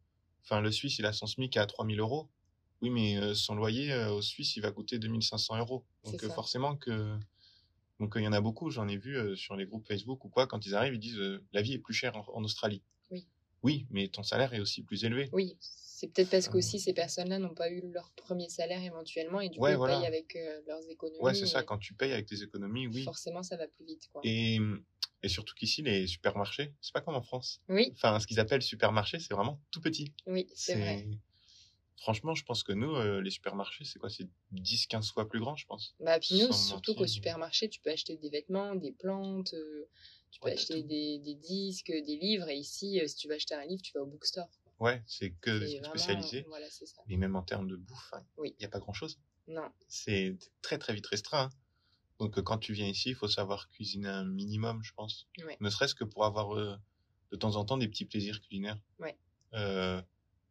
enfin 0.46 0.60
le 0.60 0.70
Suisse, 0.70 0.98
il 0.98 1.06
a 1.06 1.12
son 1.12 1.26
SMIC 1.26 1.56
à 1.56 1.66
3000 1.66 1.98
euros. 2.00 2.30
Oui, 2.82 2.90
mais 2.90 3.16
euh, 3.16 3.34
son 3.34 3.54
loyer 3.54 3.92
euh, 3.92 4.12
au 4.12 4.22
Suisse, 4.22 4.56
il 4.56 4.60
va 4.60 4.70
coûter 4.70 4.98
2500 4.98 5.58
euros. 5.58 5.84
Donc 6.04 6.22
euh, 6.22 6.28
forcément 6.30 6.76
que... 6.76 7.16
Donc 7.98 8.12
il 8.16 8.22
y 8.22 8.28
en 8.28 8.32
a 8.32 8.40
beaucoup, 8.42 8.70
j'en 8.70 8.86
ai 8.88 8.98
vu 8.98 9.36
sur 9.36 9.56
les 9.56 9.64
groupes 9.64 9.86
Facebook 9.86 10.22
ou 10.24 10.28
quoi, 10.28 10.46
quand 10.46 10.66
ils 10.66 10.74
arrivent, 10.74 10.94
ils 10.94 11.00
disent 11.00 11.40
la 11.52 11.62
vie 11.62 11.72
est 11.72 11.78
plus 11.78 11.94
chère 11.94 12.14
en, 12.14 12.26
en 12.34 12.44
Australie. 12.44 12.82
Oui. 13.62 13.86
Mais 13.90 14.08
ton 14.08 14.22
salaire 14.22 14.52
est 14.54 14.60
aussi 14.60 14.82
plus 14.82 15.04
élevé. 15.04 15.28
Oui, 15.32 15.56
c'est 15.60 16.08
peut-être 16.12 16.30
parce 16.30 16.44
Enfin, 16.46 16.52
qu'aussi 16.52 16.78
ces 16.78 16.92
personnes-là 16.92 17.38
n'ont 17.38 17.54
pas 17.54 17.70
eu 17.70 17.80
leur 17.90 18.10
premier 18.12 18.48
salaire 18.48 18.82
éventuellement 18.82 19.40
et 19.40 19.48
du 19.48 19.58
Ouais, 19.58 19.70
coup 19.70 19.74
ils 19.74 19.76
voilà. 19.78 19.96
payent 19.98 20.06
avec 20.06 20.36
euh, 20.36 20.60
leurs 20.66 20.88
économies. 20.90 21.20
Ouais, 21.22 21.34
c'est 21.34 21.46
ça, 21.46 21.62
quand 21.62 21.78
tu 21.78 21.94
payes 21.94 22.12
avec 22.12 22.26
tes 22.26 22.42
économies, 22.42 22.86
oui. 22.86 23.02
Forcément, 23.04 23.42
ça 23.42 23.56
va 23.56 23.66
plus 23.68 23.84
vite. 23.86 24.08
Quoi. 24.12 24.20
Et, 24.24 24.58
et 25.22 25.28
surtout 25.28 25.54
qu'ici, 25.54 25.82
les 25.82 26.06
supermarchés, 26.06 26.74
c'est 26.80 26.92
pas 26.92 27.00
comme 27.00 27.14
en 27.16 27.22
France. 27.22 27.60
Oui, 27.68 27.90
Enfin, 27.94 28.20
ce 28.20 28.26
qu'ils 28.26 28.38
appellent 28.40 28.62
supermarché, 28.62 29.18
c'est 29.18 29.32
vraiment 29.34 29.60
tout 29.70 29.80
petit. 29.80 30.12
oui, 30.26 30.46
c'est 30.54 30.74
vrai. 30.76 31.08
Franchement, 31.98 32.34
je 32.34 32.44
pense 32.44 32.62
que 32.62 32.72
nous, 32.72 32.94
euh, 32.94 33.22
les 33.22 33.30
supermarchés, 33.30 33.84
c'est 33.84 33.98
quoi? 33.98 34.10
C'est 34.10 34.28
10-15 34.52 35.12
fois 35.12 35.26
plus 35.28 35.40
grand, 35.40 35.56
je 35.56 35.64
pense. 35.66 35.94
Bah, 35.98 36.20
puis 36.20 36.38
nous, 36.38 36.52
surtout 36.52 36.94
qu'au 36.94 37.06
supermarché, 37.06 37.70
tu 37.70 37.80
peux 37.80 37.90
acheter 37.90 38.16
des 38.18 38.28
vêtements, 38.28 38.74
des 38.74 38.92
plantes, 38.92 39.54
euh, 39.54 39.88
tu 40.36 40.40
peux 40.40 40.48
Ouais, 40.48 40.52
acheter 40.52 40.82
des, 40.82 41.18
des 41.18 41.34
disques, 41.34 41.86
des 41.90 42.16
livres. 42.18 42.48
Et 42.48 42.56
ici, 42.56 43.00
euh, 43.00 43.06
si 43.06 43.16
tu 43.16 43.26
veux 43.28 43.34
acheter 43.34 43.54
un 43.54 43.64
livre, 43.64 43.80
tu 43.82 43.92
vas 43.94 44.02
au 44.02 44.06
bookstore. 44.06 44.50
quoi. 44.62 44.72
Ouais, 44.90 45.02
c'est 45.06 45.30
que 45.30 45.50
vraiment- 45.50 45.88
spécialisé. 45.88 46.44
Voilà, 46.48 46.68
ça. 46.68 46.84
Mais 47.06 47.16
même 47.16 47.36
en 47.36 47.42
termes 47.42 47.68
de 47.68 47.76
bouffe, 47.76 48.12
il 48.36 48.40
Oui. 48.40 48.54
n'y 48.60 48.66
a 48.66 48.68
pas 48.68 48.78
grand-chose. 48.78 49.18
Non. 49.48 49.70
C'est 49.88 50.36
très 50.60 50.76
très 50.78 50.92
vite 50.92 51.06
restreint. 51.06 51.44
hein. 51.44 51.50
Donc 52.18 52.36
euh, 52.38 52.42
quand 52.42 52.58
tu 52.58 52.74
viens 52.74 52.86
ici, 52.86 53.10
il 53.10 53.14
faut 53.14 53.28
savoir 53.28 53.68
cuisiner 53.70 54.08
un 54.08 54.24
minimum, 54.26 54.82
je 54.82 54.92
pense. 54.92 55.26
Ouais. 55.44 55.56
Ne 55.60 55.70
serait-ce 55.70 55.94
que 55.94 56.04
pour 56.04 56.24
avoir 56.26 56.54
euh, 56.54 56.76
de 57.30 57.36
temps 57.36 57.56
en 57.56 57.64
temps 57.64 57.78
des 57.78 57.88
petits 57.88 58.04
plaisirs 58.04 58.40
culinaires. 58.42 58.78
Ouais. 58.98 59.16
Euh, 59.54 60.02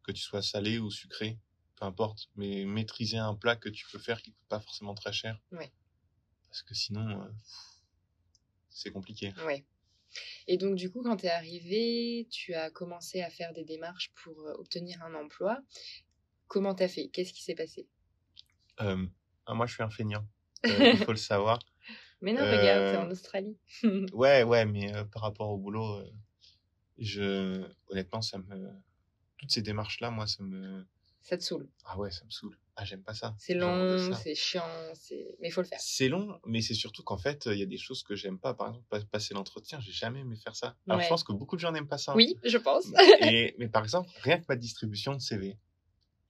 que 0.04 0.12
tu 0.12 0.22
sois 0.22 0.42
salé 0.42 0.80
ou 0.80 0.90
sucré, 0.90 1.38
peu 1.76 1.86
importe. 1.86 2.30
Mais 2.36 2.66
maîtriser 2.66 3.18
un 3.18 3.36
plat 3.36 3.56
que 3.56 3.70
tu 3.70 3.86
peux 3.92 4.00
faire 4.00 4.22
qui 4.24 4.32
coûte 4.32 4.48
pas 4.48 4.60
forcément 4.60 4.96
très 4.96 5.14
cher. 5.14 5.40
Ouais. 5.52 5.72
Parce 6.50 6.64
que 6.64 6.74
sinon, 6.74 7.22
euh, 7.22 7.28
c'est 8.70 8.92
compliqué. 8.92 9.34
Ouais. 9.46 9.66
Et 10.48 10.58
donc, 10.58 10.76
du 10.76 10.92
coup, 10.92 11.02
quand 11.04 11.18
tu 11.18 11.26
es 11.26 11.30
arrivé, 11.30 12.28
tu 12.32 12.54
as 12.54 12.70
commencé 12.70 13.22
à 13.22 13.30
faire 13.30 13.54
des 13.54 13.64
démarches 13.66 14.12
pour 14.24 14.40
euh, 14.42 14.54
obtenir 14.58 15.02
un 15.04 15.14
emploi. 15.16 15.60
Comment 16.48 16.76
t'as 16.76 16.88
fait? 16.88 17.08
Qu'est-ce 17.10 17.34
qui 17.34 17.44
s'est 17.44 17.56
passé? 17.56 17.88
Euh, 18.82 19.06
ah, 19.46 19.54
moi, 19.54 19.66
je 19.66 19.74
suis 19.74 19.84
un 19.84 19.90
feignant. 19.90 20.28
Euh, 20.66 20.92
il 20.94 20.98
faut 21.04 21.12
le 21.12 21.18
savoir. 21.32 21.60
Mais 22.22 22.34
non, 22.34 22.40
regarde, 22.42 22.86
t'es 22.92 22.98
Euh, 22.98 23.02
en 23.02 23.12
Australie. 23.12 23.58
Ouais, 24.14 24.44
ouais, 24.44 24.66
mais 24.66 24.94
euh, 24.96 25.04
par 25.06 25.22
rapport 25.24 25.50
au 25.50 25.58
boulot, 25.58 26.00
euh, 26.00 26.10
je 26.98 27.64
honnêtement, 27.90 28.22
ça 28.22 28.38
me 28.38 28.72
toutes 29.38 29.52
ces 29.52 29.62
démarches-là, 29.62 30.12
moi, 30.12 30.28
ça 30.28 30.44
me 30.44 30.86
ça 31.22 31.38
te 31.38 31.44
saoule. 31.44 31.68
ah 31.86 31.98
ouais, 31.98 32.12
ça 32.12 32.24
me 32.26 32.30
saoule. 32.30 32.58
Ah, 32.78 32.84
j'aime 32.84 33.04
pas 33.04 33.14
ça. 33.14 33.34
C'est 33.40 33.54
long, 33.54 34.14
c'est 34.22 34.36
chiant, 34.36 34.68
c'est... 34.96 35.38
mais 35.40 35.48
il 35.48 35.52
faut 35.52 35.62
le 35.62 35.68
faire. 35.68 35.80
C'est 35.80 36.10
long, 36.10 36.40
mais 36.46 36.62
c'est 36.62 36.74
surtout 36.74 37.04
qu'en 37.04 37.18
fait, 37.18 37.46
il 37.46 37.58
y 37.58 37.62
a 37.64 37.66
des 37.66 37.78
choses 37.78 38.04
que 38.04 38.16
j'aime 38.16 38.38
pas. 38.38 38.54
Par 38.54 38.68
exemple, 38.68 38.86
pas- 38.90 39.00
passer 39.06 39.34
l'entretien, 39.34 39.80
j'ai 39.80 39.94
jamais 39.94 40.20
aimé 40.20 40.36
faire 40.36 40.56
ça. 40.58 40.76
Alors, 40.86 40.98
Ouais. 40.98 41.06
je 41.06 41.10
pense 41.10 41.24
que 41.24 41.32
beaucoup 41.32 41.56
de 41.56 41.62
gens 41.62 41.72
n'aiment 41.72 41.88
pas 41.88 41.98
ça. 41.98 42.14
Oui, 42.16 42.38
je 42.44 42.58
pense. 42.58 42.88
Et, 43.22 43.56
mais 43.60 43.70
par 43.70 43.84
exemple, 43.84 44.10
rien 44.22 44.40
que 44.40 44.46
ma 44.50 44.58
distribution 44.58 45.14
de 45.14 45.20
CV, 45.20 45.58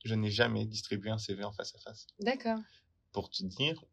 je 0.03 0.13
n'ai 0.13 0.29
jamais 0.29 0.67
distribué 0.67 1.09
un 1.09 1.17
CV 1.17 1.43
en 1.43 1.51
face 1.51 1.73
à 1.73 1.79
face. 1.79 2.05
D'accord. 2.19 2.59
Pour 3.11 3.31
te 3.31 3.41
dire, 3.43 3.83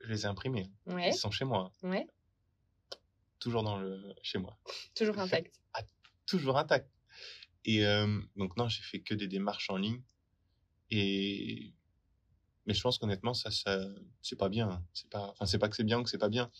je 0.00 0.08
les 0.08 0.22
ai 0.22 0.26
imprimés. 0.26 0.68
Ouais, 0.86 1.10
Ils 1.10 1.14
sont 1.14 1.30
chez 1.30 1.44
moi, 1.44 1.70
ouais, 1.84 2.08
toujours 3.38 3.62
dans 3.62 3.78
le 3.78 4.02
chez 4.22 4.38
moi. 4.38 4.58
toujours 4.96 5.18
intact. 5.18 5.60
toujours 6.26 6.58
intact. 6.58 6.90
Et 7.64 7.86
euh, 7.86 8.20
donc 8.36 8.56
non, 8.56 8.68
j'ai 8.68 8.82
fait 8.82 9.00
que 9.00 9.14
des 9.14 9.28
démarches 9.28 9.70
en 9.70 9.76
ligne. 9.76 10.02
Et 10.90 11.72
mais 12.66 12.74
je 12.74 12.80
pense 12.82 12.98
qu'honnêtement, 12.98 13.34
ça, 13.34 13.50
ça, 13.50 13.78
c'est 14.22 14.36
pas 14.38 14.48
bien. 14.48 14.68
hein. 14.70 14.84
C'est 14.92 15.08
pas, 15.10 15.28
enfin, 15.28 15.46
c'est 15.46 15.58
pas 15.58 15.68
que 15.68 15.76
c'est 15.76 15.84
bien 15.84 15.98
ou 16.00 16.04
que 16.04 16.10
c'est 16.10 16.18
pas 16.18 16.28
bien. 16.28 16.50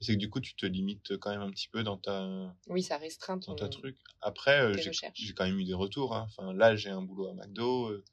C'est 0.00 0.14
que 0.14 0.18
du 0.18 0.28
coup, 0.28 0.40
tu 0.40 0.54
te 0.54 0.66
limites 0.66 1.16
quand 1.18 1.30
même 1.30 1.40
un 1.40 1.50
petit 1.50 1.68
peu 1.68 1.82
dans 1.82 1.96
ta, 1.96 2.54
Oui, 2.66 2.82
ça 2.82 2.98
restreint 2.98 3.38
ton... 3.38 3.52
dans 3.52 3.56
ta 3.56 3.68
truc. 3.68 3.96
Après, 4.20 4.60
euh, 4.60 4.76
j'ai, 5.14 5.32
quand 5.34 5.44
même 5.44 5.58
eu 5.58 5.64
des 5.64 5.72
retours. 5.72 6.14
hein. 6.14 6.26
Enfin, 6.28 6.52
là, 6.52 6.76
j'ai 6.76 6.90
un 6.90 7.00
boulot 7.02 7.28
à 7.28 7.34
McDo. 7.34 7.88
euh, 7.90 8.04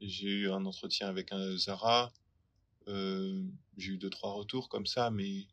j'ai 0.00 0.28
eu 0.28 0.50
un 0.50 0.64
entretien 0.64 1.06
avec 1.08 1.30
un 1.32 1.56
Zara. 1.56 2.12
euh, 2.88 3.42
j'ai 3.76 3.92
eu 3.92 3.98
deux 3.98 4.10
trois 4.10 4.32
retours 4.32 4.68
comme 4.68 4.86
ça, 4.86 5.10
mais 5.10 5.46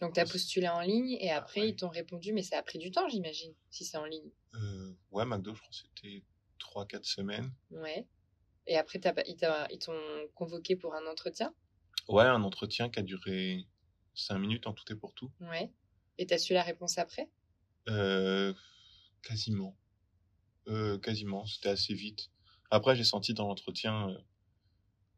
Donc, 0.00 0.14
tu 0.14 0.20
as 0.20 0.26
postulé 0.26 0.68
en 0.68 0.80
ligne 0.82 1.12
et 1.20 1.30
après, 1.30 1.62
ouais. 1.62 1.68
ils 1.70 1.76
t'ont 1.76 1.88
répondu, 1.88 2.32
mais 2.32 2.42
ça 2.42 2.58
a 2.58 2.62
pris 2.62 2.78
du 2.78 2.90
temps, 2.90 3.08
j'imagine, 3.08 3.54
si 3.70 3.84
c'est 3.84 3.96
en 3.96 4.04
ligne. 4.04 4.30
euh, 4.54 4.92
ouais, 5.10 5.24
McDo, 5.24 5.54
je 5.54 5.60
crois 5.60 5.70
que 5.70 5.76
c'était 5.76 6.22
trois 6.58 6.86
quatre 6.86 7.06
semaines. 7.06 7.50
Ouais. 7.70 8.06
Et 8.66 8.76
après, 8.76 9.00
ils 9.26 9.78
t'ont 9.78 10.28
convoqué 10.34 10.76
pour 10.76 10.94
un 10.94 11.06
entretien? 11.06 11.54
Ouais, 12.08 12.24
un 12.24 12.42
entretien 12.44 12.88
qui 12.88 12.98
a 12.98 13.02
duré 13.02 13.68
cinq 14.14 14.38
minutes 14.38 14.66
en 14.66 14.72
tout 14.72 14.90
et 14.90 14.96
pour 14.96 15.12
tout. 15.12 15.30
Ouais. 15.40 15.72
Et 16.18 16.26
t'as 16.26 16.38
su 16.38 16.54
la 16.54 16.62
réponse 16.64 16.98
après? 16.98 17.30
Euh, 17.88 18.52
quasiment. 19.22 19.78
Euh, 20.68 20.98
quasiment, 20.98 21.46
c'était 21.46 21.70
assez 21.70 21.94
vite. 21.94 22.30
Après, 22.70 22.96
j'ai 22.96 23.04
senti 23.04 23.34
dans 23.34 23.48
l'entretien, 23.48 24.10
euh, 24.10 24.18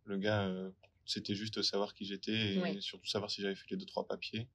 le 0.05 0.17
gars, 0.17 0.47
euh, 0.47 0.71
c'était 1.05 1.35
juste 1.35 1.61
savoir 1.63 1.93
qui 1.95 2.05
j'étais 2.07 2.57
et 2.57 2.61
Ouais. 2.63 2.81
surtout 2.81 3.07
savoir 3.07 3.31
si 3.31 3.43
j'avais 3.43 3.55
fait 3.55 3.67
les 3.71 3.77
deux, 3.77 3.85
trois 3.87 4.07
papiers. 4.07 4.49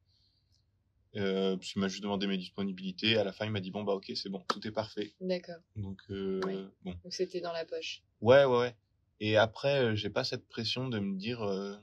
Euh, 1.18 1.58
parce 1.58 1.74
qu'il 1.74 1.82
m'a 1.82 1.90
juste 1.90 2.04
demandé 2.04 2.26
mes 2.26 2.38
disponibilités. 2.38 3.18
À 3.18 3.24
la 3.26 3.34
fin, 3.34 3.46
il 3.46 3.52
m'a 3.52 3.60
dit 3.60 3.72
Bon, 3.72 3.84
bah, 3.84 3.94
ok, 3.94 4.12
c'est 4.16 4.30
bon, 4.30 4.40
tout 4.48 4.66
est 4.66 4.72
parfait. 4.72 5.14
D'accord. 5.20 5.58
Donc, 5.76 6.00
euh, 6.10 6.40
Ouais. 6.46 6.64
bon. 6.84 6.92
Donc, 7.04 7.14
c'était 7.14 7.42
dans 7.42 7.52
la 7.52 7.66
poche. 7.66 8.02
Ouais, 8.22 8.46
ouais, 8.46 8.58
ouais. 8.60 8.76
Et 9.20 9.36
après, 9.38 9.80
euh, 9.84 9.96
j'ai 9.96 10.10
pas 10.10 10.24
cette 10.24 10.48
pression 10.48 10.88
de 10.88 11.00
me 11.00 11.18
dire 11.18 11.42
euh, 11.44 11.76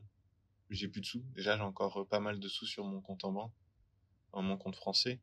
J'ai 0.71 0.89
plus 0.89 1.01
de 1.03 1.07
sous. 1.07 1.23
Déjà, 1.35 1.57
j'ai 1.57 1.63
encore 1.63 2.01
euh, 2.01 2.05
pas 2.07 2.21
mal 2.21 2.41
de 2.41 2.49
sous 2.49 2.67
sur 2.67 2.85
mon 2.85 3.01
compte 3.03 3.25
en 3.25 3.33
banque, 3.33 3.53
en 4.33 4.43
mon 4.43 4.57
compte 4.57 4.77
français. 4.77 5.21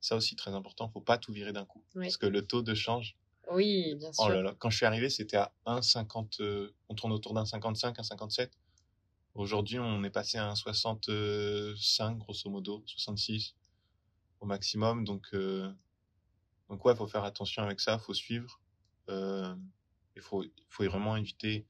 Ça 0.00 0.16
aussi, 0.16 0.34
très 0.34 0.52
important, 0.54 0.88
faut 0.88 1.02
pas 1.02 1.18
tout 1.18 1.32
virer 1.32 1.52
d'un 1.52 1.66
coup. 1.66 1.84
Oui. 1.94 2.06
Parce 2.06 2.16
que 2.16 2.24
le 2.26 2.46
taux 2.46 2.62
de 2.62 2.72
change, 2.74 3.18
Oui, 3.52 3.94
bien 3.96 4.12
sûr. 4.14 4.24
oh 4.24 4.28
là 4.30 4.40
là, 4.40 4.54
quand 4.58 4.70
je 4.70 4.78
suis 4.78 4.86
arrivé, 4.86 5.10
c'était 5.10 5.36
à 5.36 5.52
1,50, 5.66 6.40
euh, 6.40 6.74
on 6.88 6.94
tourne 6.94 7.12
autour 7.12 7.34
d'un 7.34 7.44
55, 7.44 7.98
un 7.98 8.02
57. 8.02 8.50
Aujourd'hui, 9.34 9.78
on 9.78 10.02
est 10.04 10.10
passé 10.10 10.38
à 10.38 10.48
un 10.48 10.54
65, 10.54 12.18
grosso 12.18 12.50
modo, 12.50 12.82
66 12.86 13.54
au 14.40 14.46
maximum. 14.46 15.04
Donc, 15.04 15.28
euh, 15.34 15.72
donc 16.68 16.84
ouais, 16.84 16.96
faut 16.96 17.06
faire 17.06 17.24
attention 17.24 17.62
avec 17.62 17.80
ça, 17.80 17.98
faut 17.98 18.14
suivre. 18.14 18.60
Euh, 19.08 19.54
il 20.16 20.22
faut, 20.22 20.42
il 20.42 20.52
faut 20.68 20.84
vraiment 20.84 21.16
éviter 21.16 21.66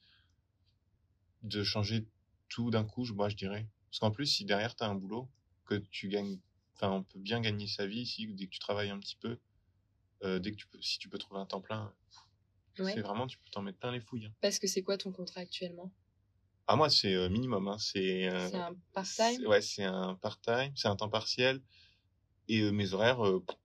de 1.43 1.63
changer 1.63 2.07
tout 2.49 2.71
d'un 2.71 2.85
coup, 2.85 3.05
je- 3.05 3.13
moi, 3.13 3.29
je 3.29 3.37
dirais. 3.37 3.69
Parce 3.91 3.99
qu'en 4.01 4.11
plus, 4.11 4.27
si 4.27 4.45
derrière, 4.45 4.75
tu 4.75 4.83
as 4.85 4.89
un 4.89 4.95
boulot, 4.95 5.31
que 5.67 5.75
tu 5.77 6.09
gagnes, 6.09 6.41
enfin, 6.75 6.91
on 6.91 7.03
peut 7.05 7.19
bien 7.19 7.41
gagner 7.41 7.67
sa 7.67 7.87
vie 7.87 8.01
ici, 8.01 8.27
dès 8.35 8.47
que 8.47 8.51
tu 8.51 8.59
travailles 8.59 8.91
un 8.91 8.99
petit 8.99 9.17
peu, 9.17 9.39
euh, 10.23 10.39
dès 10.39 10.51
que 10.53 10.57
tu 10.57 10.67
peux, 10.67 10.81
si 10.81 10.99
tu 10.99 11.09
peux 11.09 11.19
trouver 11.19 11.41
un 11.41 11.47
temps 11.47 11.61
plein, 11.61 11.95
Ouais. 12.79 12.93
c'est 12.95 13.01
vraiment, 13.03 13.27
tu 13.27 13.39
peux 13.39 13.51
t'en 13.51 13.63
mettre 13.63 13.79
plein 13.79 13.93
les 13.93 14.01
fouilles. 14.01 14.27
hein. 14.27 14.35
Parce 14.41 14.59
que 14.59 14.67
c'est 14.67 14.83
quoi 14.83 14.97
ton 14.97 15.13
contrat 15.13 15.41
actuellement? 15.41 15.93
Ah, 16.73 16.77
moi, 16.77 16.89
c'est 16.89 17.13
euh, 17.17 17.29
minimum, 17.29 17.67
hein, 17.67 17.79
c'est, 17.81 18.29
euh, 18.29 18.49
C'est 18.49 18.57
un 18.57 18.77
part-time? 18.93 19.45
Ouais, 19.49 19.61
c'est 19.61 19.83
un 19.83 20.15
part-time, 20.15 20.73
c'est 20.77 20.87
un 20.87 20.95
temps 20.95 21.09
partiel. 21.09 21.61
Et 22.47 22.61
euh, 22.61 22.71
mes 22.71 22.95
horaires, 22.95 23.21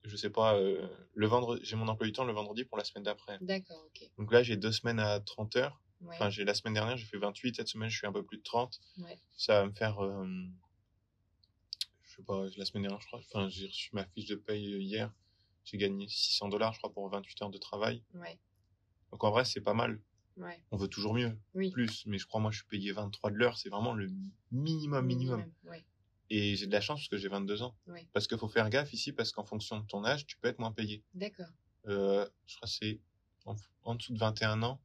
je 0.05 0.15
sais 0.17 0.31
pas, 0.31 0.59
le 0.59 1.27
vendredi, 1.27 1.61
j'ai 1.63 1.75
mon 1.75 1.87
emploi 1.87 2.07
du 2.07 2.13
temps 2.13 2.23
le 2.23 2.33
vendredi 2.33 2.65
pour 2.65 2.79
la 2.79 2.83
semaine 2.83 3.03
d'après. 3.03 3.37
D'accord, 3.41 3.85
ok. 3.85 4.09
Donc 4.17 4.33
là, 4.33 4.41
j'ai 4.41 4.57
deux 4.57 4.71
semaines 4.71 4.99
à 4.99 5.19
30 5.19 5.55
heures. 5.55 5.79
Ouais. 6.01 6.15
Enfin, 6.15 6.31
j'ai 6.31 6.45
la 6.45 6.55
semaine 6.55 6.73
dernière, 6.73 6.97
j'ai 6.97 7.05
fait 7.05 7.19
28. 7.19 7.57
Cette 7.57 7.67
semaine, 7.67 7.89
je 7.89 7.95
suis 7.95 8.07
un 8.07 8.11
peu 8.11 8.25
plus 8.25 8.39
de 8.39 8.43
30. 8.43 8.79
Ouais. 8.97 9.19
Ça 9.37 9.61
va 9.61 9.67
me 9.67 9.73
faire, 9.73 9.97
je 12.01 12.15
sais 12.15 12.23
pas, 12.23 12.43
la 12.57 12.65
semaine 12.65 12.81
dernière, 12.81 13.01
je 13.01 13.05
crois. 13.05 13.19
Enfin, 13.19 13.47
j'ai 13.49 13.67
reçu 13.67 13.91
ma 13.93 14.05
fiche 14.07 14.25
de 14.25 14.35
paye 14.35 14.81
hier. 14.81 15.13
J'ai 15.63 15.77
gagné 15.77 16.07
600 16.07 16.49
dollars, 16.49 16.73
je 16.73 16.79
crois, 16.79 16.91
pour 16.91 17.07
28 17.07 17.43
heures 17.43 17.49
de 17.51 17.59
travail. 17.59 18.01
Ouais. 18.15 18.39
Donc 19.11 19.23
en 19.23 19.29
vrai, 19.29 19.45
c'est 19.45 19.61
pas 19.61 19.75
mal. 19.75 20.01
Ouais. 20.37 20.61
On 20.71 20.77
veut 20.77 20.87
toujours 20.87 21.13
mieux, 21.13 21.37
Oui. 21.53 21.71
plus. 21.71 22.05
Mais 22.07 22.17
je 22.17 22.25
crois, 22.27 22.41
moi, 22.41 22.51
je 22.51 22.57
suis 22.57 22.67
payé 22.67 22.91
23 22.91 23.31
de 23.31 23.35
l'heure. 23.37 23.57
C'est 23.57 23.69
vraiment 23.69 23.93
le 23.93 24.09
minimum, 24.51 25.05
minimum. 25.05 25.45
Ouais. 25.63 25.85
Et 26.29 26.55
j'ai 26.55 26.67
de 26.67 26.71
la 26.71 26.81
chance 26.81 26.99
parce 27.01 27.07
que 27.09 27.17
j'ai 27.17 27.27
22 27.29 27.61
ans. 27.61 27.75
Ouais. 27.87 28.07
Parce 28.13 28.27
qu'il 28.27 28.37
faut 28.37 28.47
faire 28.49 28.69
gaffe 28.69 28.91
ici, 28.93 29.11
parce 29.13 29.31
qu'en 29.31 29.43
fonction 29.45 29.79
de 29.79 29.85
ton 29.85 30.03
âge, 30.03 30.25
tu 30.25 30.37
peux 30.37 30.47
être 30.47 30.59
moins 30.59 30.71
payé. 30.71 31.03
D'accord. 31.13 31.47
Euh, 31.87 32.27
je 32.47 32.55
crois 32.57 32.67
que 32.67 32.73
c'est 32.73 32.99
en, 33.45 33.55
en 33.83 33.95
dessous 33.95 34.11
de 34.13 34.17
21 34.19 34.63
ans, 34.63 34.81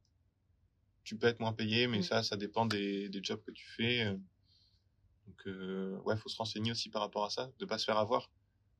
tu 1.03 1.17
peux 1.17 1.25
être 1.27 1.39
moins 1.39 1.51
payé, 1.53 1.87
mais 1.87 2.03
ça, 2.03 2.21
ça 2.21 2.37
dépend 2.37 2.65
des, 2.67 3.09
des 3.09 3.23
jobs 3.23 3.41
que 3.43 3.51
tu 3.51 3.65
fais. 3.67 4.05
euh. 4.05 4.17
Donc, 5.27 5.47
euh, 5.47 5.97
ouais, 6.05 6.15
faut 6.15 6.29
se 6.29 6.37
renseigner 6.37 6.71
aussi 6.71 6.89
par 6.89 7.01
rapport 7.01 7.25
à 7.25 7.29
ça, 7.31 7.49
de 7.57 7.65
pas 7.65 7.77
se 7.79 7.85
faire 7.85 7.97
avoir. 7.97 8.29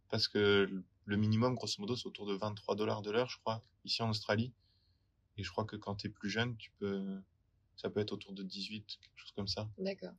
Parce 0.09 0.27
que 0.27 0.83
le 1.05 1.17
minimum, 1.17 1.55
grosso 1.55 1.75
modo, 1.81 1.95
c'est 1.95 2.05
autour 2.05 2.27
de 2.27 2.33
23 2.35 2.75
dollars 2.75 3.01
de 3.01 3.09
l'heure, 3.11 3.29
je 3.29 3.39
crois, 3.39 3.63
ici 3.85 4.03
en 4.03 4.09
Australie. 4.09 4.53
Et 5.41 5.43
je 5.43 5.49
crois 5.49 5.65
que 5.65 5.75
quand 5.75 5.95
tu 5.95 6.05
es 6.05 6.09
plus 6.11 6.29
jeune, 6.29 6.55
tu 6.57 6.69
peux, 6.77 7.19
ça 7.75 7.89
peut 7.89 7.99
être 7.99 8.11
autour 8.11 8.31
de 8.33 8.43
18, 8.43 8.85
quelque 9.01 9.11
chose 9.15 9.31
comme 9.31 9.47
ça. 9.47 9.67
D'accord. 9.79 10.13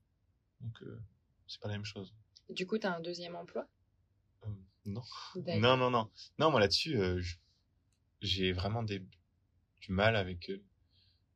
Donc, 0.61 0.83
euh, 0.83 1.01
c'est 1.47 1.61
pas 1.61 1.69
la 1.69 1.75
même 1.75 1.85
chose. 1.85 2.13
Et 2.49 2.55
Du 2.55 2.67
coup, 2.67 2.77
tu 2.77 2.89
as 2.89 2.97
un 2.97 2.99
deuxième 3.01 3.37
emploi? 3.37 3.69
Euh, 4.43 4.49
non. 4.85 5.05
Non, 5.37 5.77
non, 5.77 5.91
non. 5.91 6.11
Non, 6.41 6.51
moi 6.51 6.59
là-dessus, 6.59 6.99
euh, 6.99 7.23
j'ai 8.21 8.51
vraiment 8.51 8.83
des, 8.83 8.99
du 9.81 9.93
mal 9.93 10.17
avec 10.17 10.51
euh, 10.51 10.61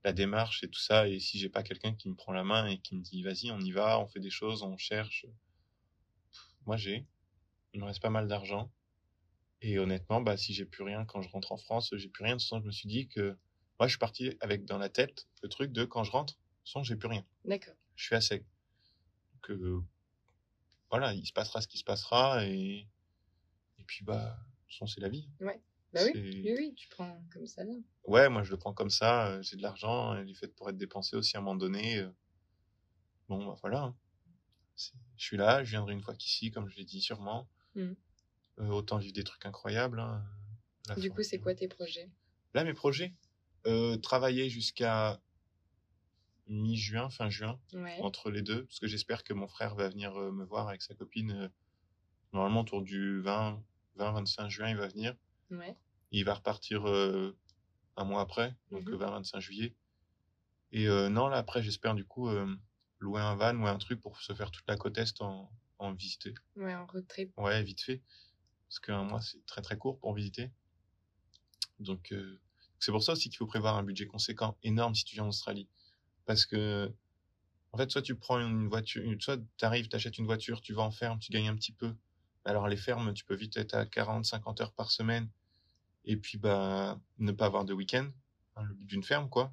la 0.02 0.12
démarche 0.12 0.64
et 0.64 0.68
tout 0.68 0.80
ça. 0.80 1.06
Et 1.06 1.20
si 1.20 1.38
j'ai 1.38 1.48
pas 1.48 1.62
quelqu'un 1.62 1.94
qui 1.94 2.08
me 2.08 2.16
prend 2.16 2.32
la 2.32 2.42
main 2.42 2.66
et 2.66 2.78
qui 2.80 2.96
me 2.96 3.02
dit, 3.02 3.22
vas-y, 3.22 3.52
on 3.52 3.60
y 3.60 3.70
va, 3.70 4.00
on 4.00 4.08
fait 4.08 4.18
des 4.18 4.30
choses, 4.30 4.64
on 4.64 4.76
cherche. 4.76 5.26
Moi, 6.64 6.76
j'ai. 6.76 7.06
Il 7.72 7.78
me 7.78 7.86
reste 7.86 8.02
pas 8.02 8.10
mal 8.10 8.26
d'argent. 8.26 8.72
Et 9.62 9.78
honnêtement, 9.78 10.20
bah, 10.20 10.36
si 10.36 10.54
j'ai 10.54 10.64
plus 10.64 10.82
rien 10.82 11.04
quand 11.04 11.22
je 11.22 11.28
rentre 11.28 11.52
en 11.52 11.56
France, 11.56 11.90
j'ai 11.96 12.08
plus 12.08 12.24
rien. 12.24 12.34
De 12.34 12.40
toute 12.40 12.48
façon, 12.48 12.60
je 12.60 12.66
me 12.66 12.72
suis 12.72 12.88
dit 12.88 13.06
que 13.06 13.38
moi, 13.78 13.86
je 13.86 13.92
suis 13.92 13.98
parti 13.98 14.36
avec 14.40 14.64
dans 14.64 14.78
la 14.78 14.88
tête 14.88 15.26
le 15.42 15.48
truc 15.48 15.72
de 15.72 15.84
quand 15.84 16.02
je 16.04 16.10
rentre, 16.12 16.38
façon, 16.64 16.82
j'ai 16.82 16.96
plus 16.96 17.08
rien. 17.08 17.24
D'accord. 17.44 17.74
Je 17.94 18.04
suis 18.04 18.14
à 18.14 18.20
sec. 18.20 18.44
Donc, 19.34 19.50
euh, 19.50 19.80
voilà, 20.90 21.12
il 21.14 21.26
se 21.26 21.32
passera 21.32 21.60
ce 21.60 21.68
qui 21.68 21.78
se 21.78 21.84
passera. 21.84 22.44
Et, 22.46 22.88
et 23.78 23.84
puis, 23.86 24.04
bah, 24.04 24.38
façon, 24.68 24.86
c'est 24.86 25.00
la 25.00 25.08
vie. 25.08 25.28
Bah 25.92 26.00
oui. 26.04 26.10
Oui, 26.44 26.54
oui, 26.58 26.74
tu 26.74 26.88
prends 26.88 27.22
comme 27.32 27.46
ça 27.46 27.64
là. 27.64 27.72
Ouais, 28.04 28.28
moi 28.28 28.42
je 28.42 28.50
le 28.50 28.58
prends 28.58 28.74
comme 28.74 28.90
ça, 28.90 29.28
euh, 29.28 29.40
j'ai 29.42 29.56
de 29.56 29.62
l'argent, 29.62 30.14
elle 30.14 30.28
est 30.28 30.34
faite 30.34 30.54
pour 30.54 30.68
être 30.68 30.76
dépensée 30.76 31.16
aussi 31.16 31.36
à 31.36 31.40
un 31.40 31.42
moment 31.42 31.56
donné. 31.56 31.98
euh. 32.00 32.10
Bon, 33.28 33.46
bah 33.46 33.56
voilà. 33.62 33.82
hein. 33.82 33.96
Je 34.76 34.90
suis 35.24 35.36
là, 35.38 35.64
je 35.64 35.70
viendrai 35.70 35.94
une 35.94 36.02
fois 36.02 36.14
qu'ici, 36.14 36.50
comme 36.50 36.68
je 36.68 36.76
l'ai 36.76 36.84
dit 36.84 37.00
sûrement. 37.00 37.48
Euh, 37.76 37.94
autant 38.68 38.98
vivre 38.98 39.14
des 39.14 39.24
trucs 39.24 39.46
incroyables. 39.46 39.98
hein. 40.00 40.22
Du 40.98 41.10
coup, 41.10 41.22
c'est 41.22 41.38
quoi 41.38 41.54
tes 41.54 41.68
projets? 41.68 42.10
Là, 42.52 42.62
mes 42.64 42.74
projets? 42.74 43.14
Euh, 43.66 43.96
travailler 43.96 44.48
jusqu'à 44.48 45.20
mi-juin, 46.48 47.10
fin 47.10 47.28
juin, 47.28 47.58
Ouais. 47.72 47.98
entre 48.00 48.30
les 48.30 48.42
deux, 48.42 48.64
parce 48.66 48.78
que 48.78 48.86
j'espère 48.86 49.24
que 49.24 49.32
mon 49.32 49.48
frère 49.48 49.74
va 49.74 49.88
venir 49.88 50.14
euh, 50.16 50.30
me 50.30 50.44
voir 50.44 50.68
avec 50.68 50.82
sa 50.82 50.94
copine. 50.94 51.30
euh, 51.32 51.48
normalement, 52.32 52.60
autour 52.60 52.82
du 52.82 53.20
20, 53.22 53.62
20, 53.96 54.12
25 54.12 54.48
juin, 54.48 54.68
il 54.68 54.76
va 54.76 54.86
venir. 54.88 55.16
Ouais. 55.50 55.76
Il 56.12 56.24
va 56.24 56.34
repartir 56.34 56.86
euh, 56.88 57.36
un 57.96 58.04
mois 58.04 58.20
après, 58.20 58.54
donc 58.70 58.84
Mhm. 58.84 58.90
le 58.90 58.96
20-25 58.98 59.40
juillet. 59.40 59.74
Et 60.72 60.88
euh, 60.88 61.08
non, 61.08 61.28
là, 61.28 61.38
après, 61.38 61.62
j'espère 61.62 61.94
du 61.94 62.04
coup 62.04 62.28
euh, 62.28 62.54
louer 62.98 63.20
un 63.20 63.34
van 63.36 63.56
ou 63.56 63.66
un 63.66 63.78
truc 63.78 64.00
pour 64.00 64.20
se 64.20 64.34
faire 64.34 64.50
toute 64.50 64.66
la 64.68 64.76
côte 64.76 64.98
Est 64.98 65.20
en, 65.22 65.50
en 65.78 65.92
visiter. 65.94 66.34
Ouais, 66.56 66.74
en 66.74 66.86
road 66.86 67.06
trip. 67.08 67.32
Ouais, 67.38 67.62
vite 67.62 67.80
fait. 67.80 68.02
Parce 68.68 68.80
qu'un 68.80 69.04
mois, 69.04 69.20
c'est 69.20 69.44
très 69.46 69.62
très 69.62 69.78
court 69.78 69.98
pour 69.98 70.12
visiter. 70.14 70.50
Donc, 71.78 72.12
c'est 72.78 72.92
pour 72.92 73.02
ça 73.02 73.12
aussi 73.12 73.28
qu'il 73.28 73.38
faut 73.38 73.46
prévoir 73.46 73.76
un 73.76 73.82
budget 73.82 74.06
conséquent, 74.06 74.56
énorme 74.62 74.94
si 74.94 75.04
tu 75.04 75.14
viens 75.14 75.24
en 75.24 75.28
Australie. 75.28 75.68
Parce 76.24 76.44
que, 76.46 76.92
en 77.72 77.78
fait, 77.78 77.90
soit 77.90 78.02
tu 78.02 78.14
prends 78.16 78.38
une 78.40 78.68
voiture, 78.68 79.02
soit 79.20 79.38
tu 79.56 79.64
arrives, 79.64 79.88
tu 79.88 79.96
achètes 79.96 80.18
une 80.18 80.26
voiture, 80.26 80.60
tu 80.60 80.72
vas 80.72 80.82
en 80.82 80.90
ferme, 80.90 81.18
tu 81.18 81.30
gagnes 81.32 81.48
un 81.48 81.56
petit 81.56 81.72
peu. 81.72 81.94
Alors, 82.44 82.68
les 82.68 82.76
fermes, 82.76 83.12
tu 83.14 83.24
peux 83.24 83.34
vite 83.34 83.56
être 83.56 83.74
à 83.74 83.86
40, 83.86 84.24
50 84.24 84.60
heures 84.60 84.72
par 84.72 84.90
semaine. 84.90 85.28
Et 86.04 86.16
puis, 86.16 86.38
bah, 86.38 87.00
ne 87.18 87.32
pas 87.32 87.46
avoir 87.46 87.64
de 87.64 87.72
week-end. 87.74 88.08
hein, 88.56 88.62
le 88.64 88.74
but 88.74 88.86
d'une 88.86 89.02
ferme, 89.02 89.28
quoi. 89.28 89.52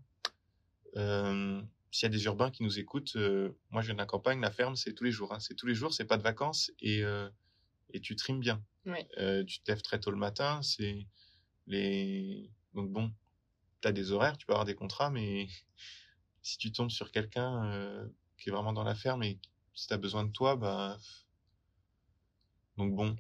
Euh, 0.96 1.62
S'il 1.92 2.06
y 2.06 2.12
a 2.12 2.16
des 2.16 2.24
urbains 2.26 2.52
qui 2.52 2.64
nous 2.64 2.80
écoutent, 2.80 3.16
euh, 3.16 3.52
moi 3.72 3.82
je 3.82 3.88
viens 3.88 3.96
de 3.96 4.00
la 4.00 4.06
campagne, 4.06 4.40
la 4.42 4.52
ferme 4.52 4.76
c'est 4.76 4.94
tous 4.94 5.04
les 5.04 5.12
jours. 5.12 5.34
hein. 5.34 5.40
C'est 5.40 5.56
tous 5.56 5.66
les 5.68 5.74
jours, 5.76 5.94
c'est 5.94 6.06
pas 6.06 6.18
de 6.18 6.24
vacances 6.24 6.72
et, 6.80 7.04
euh, 7.04 7.30
et 7.92 8.00
tu 8.00 8.16
trimes 8.16 8.40
bien. 8.40 8.64
Ouais. 8.86 9.08
Tu 9.46 9.60
te 9.62 9.72
lèves 9.72 9.82
très 9.82 10.00
tôt 10.00 10.12
le 10.12 10.18
matin, 10.18 10.62
c'est 10.62 11.08
les 11.68 12.52
donc 12.74 12.92
bon, 12.92 13.12
tu 13.82 13.88
as 13.88 13.92
des 13.92 14.12
horaires, 14.12 14.38
tu 14.38 14.46
peux 14.46 14.54
avoir 14.54 14.66
des 14.66 14.76
contrats, 14.76 15.10
mais 15.10 15.48
si 16.42 16.58
tu 16.58 16.72
tombes 16.72 16.92
sur 16.92 17.12
quelqu'un 17.12 17.64
euh, 17.66 18.08
qui 18.38 18.50
est 18.50 18.52
vraiment 18.52 18.74
dans 18.74 18.84
la 18.84 18.96
ferme 18.96 19.24
et 19.24 19.40
si 19.74 19.88
tu 19.88 19.94
as 19.94 19.98
besoin 19.98 20.24
de 20.26 20.32
toi, 20.32 20.56
bah 20.56 20.98
donc 22.78 22.96
bon. 22.96 23.16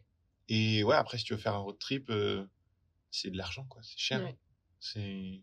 Et 0.50 0.83
ouais, 0.83 0.95
après 0.95 1.17
si 1.17 1.24
tu 1.24 1.33
veux 1.33 1.39
faire 1.39 1.55
un 1.55 1.60
road 1.60 1.77
trip, 1.79 2.10
euh, 2.10 2.45
c'est 3.12 3.29
de 3.29 3.38
l'argent 3.38 3.65
quoi, 3.65 3.81
c'est 3.83 3.98
cher. 3.98 4.24
Ouais. 4.24 4.38
C'est 4.79 5.41